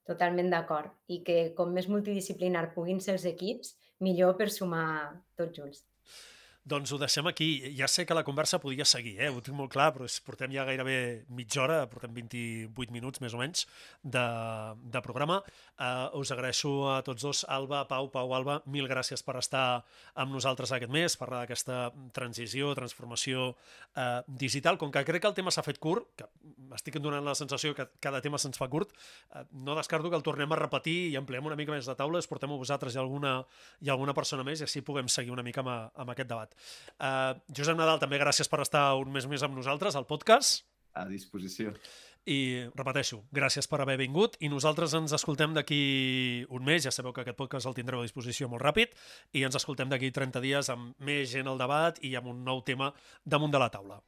Totalment 0.07 0.49
d'acord. 0.53 0.93
I 1.11 1.21
que 1.27 1.37
com 1.57 1.73
més 1.75 1.89
multidisciplinar 1.91 2.69
puguin 2.75 3.01
ser 3.03 3.17
els 3.17 3.27
equips, 3.27 3.75
millor 4.03 4.37
per 4.39 4.49
sumar 4.53 4.87
tots 5.39 5.59
junts. 5.59 5.83
Doncs 6.67 6.91
ho 6.91 6.97
deixem 6.99 7.27
aquí. 7.29 7.47
Ja 7.77 7.87
sé 7.87 8.03
que 8.05 8.15
la 8.17 8.25
conversa 8.27 8.59
podia 8.59 8.83
seguir, 8.85 9.15
eh? 9.21 9.29
ho 9.31 9.39
tinc 9.43 9.55
molt 9.55 9.71
clar, 9.71 9.93
però 9.95 10.07
portem 10.25 10.51
ja 10.51 10.65
gairebé 10.67 11.23
mitja 11.31 11.61
hora, 11.63 11.77
portem 11.87 12.11
28 12.11 12.91
minuts 12.91 13.21
més 13.23 13.35
o 13.35 13.39
menys 13.39 13.63
de, 14.03 14.23
de 14.83 15.01
programa. 15.05 15.37
Uh, 15.77 16.19
us 16.19 16.33
agraeixo 16.35 16.71
a 16.91 16.97
tots 17.07 17.23
dos, 17.23 17.43
Alba, 17.47 17.85
Pau, 17.87 18.09
Pau, 18.11 18.33
Alba, 18.35 18.57
mil 18.67 18.89
gràcies 18.91 19.23
per 19.23 19.37
estar 19.39 19.85
amb 20.19 20.35
nosaltres 20.35 20.73
aquest 20.75 20.91
mes, 20.91 21.15
parlar 21.15 21.45
d'aquesta 21.45 21.93
transició, 22.17 22.73
transformació 22.75 23.53
uh, 23.53 24.19
digital. 24.27 24.81
Com 24.81 24.91
que 24.91 25.05
crec 25.07 25.23
que 25.23 25.31
el 25.31 25.37
tema 25.39 25.55
s'ha 25.55 25.63
fet 25.63 25.79
curt, 25.79 26.09
que 26.19 26.27
estic 26.75 26.99
donant 26.99 27.23
la 27.23 27.37
sensació 27.37 27.71
que 27.77 27.87
cada 28.03 28.19
tema 28.25 28.41
se'ns 28.43 28.59
fa 28.59 28.67
curt, 28.67 28.91
uh, 29.31 29.45
no 29.63 29.77
descarto 29.79 30.11
que 30.11 30.19
el 30.19 30.25
tornem 30.25 30.51
a 30.51 30.59
repetir 30.59 30.97
i 31.13 31.15
ampliem 31.21 31.47
una 31.47 31.55
mica 31.55 31.71
més 31.71 31.87
de 31.87 31.95
taules, 31.95 32.27
portem 32.27 32.51
a 32.51 32.59
vosaltres 32.59 32.99
i 32.99 33.03
alguna, 33.05 33.37
i 33.79 33.93
alguna 33.93 34.17
persona 34.17 34.43
més 34.43 34.59
i 34.59 34.67
així 34.67 34.83
puguem 34.83 35.07
seguir 35.07 35.31
una 35.31 35.47
mica 35.47 35.63
amb, 35.63 35.95
amb 35.95 36.11
aquest 36.11 36.35
debat. 36.35 36.56
Uh, 36.97 37.37
Josep 37.53 37.77
Nadal, 37.77 38.01
també 38.01 38.19
gràcies 38.21 38.49
per 38.49 38.61
estar 38.63 38.89
un 38.99 39.13
mes 39.13 39.27
més 39.29 39.45
amb 39.45 39.57
nosaltres 39.57 39.95
al 39.95 40.07
podcast. 40.09 40.65
A 40.97 41.05
disposició. 41.09 41.73
I 42.27 42.67
repeteixo, 42.75 43.21
gràcies 43.31 43.69
per 43.71 43.79
haver 43.79 43.95
vingut 44.01 44.35
i 44.43 44.49
nosaltres 44.51 44.97
ens 44.99 45.13
escoltem 45.15 45.53
d'aquí 45.55 46.43
un 46.51 46.65
mes, 46.67 46.83
ja 46.83 46.91
sabeu 46.91 47.15
que 47.15 47.23
aquest 47.23 47.39
podcast 47.39 47.69
el 47.69 47.77
tindreu 47.77 48.03
a 48.03 48.07
disposició 48.09 48.51
molt 48.51 48.65
ràpid 48.67 48.91
i 49.31 49.47
ens 49.47 49.55
escoltem 49.55 49.87
d'aquí 49.87 50.11
30 50.11 50.43
dies 50.43 50.73
amb 50.73 50.97
més 50.99 51.31
gent 51.31 51.47
al 51.47 51.61
debat 51.61 52.03
i 52.03 52.17
amb 52.19 52.33
un 52.35 52.43
nou 52.43 52.65
tema 52.67 52.91
damunt 53.23 53.55
de 53.55 53.63
la 53.63 53.71
taula. 53.71 54.01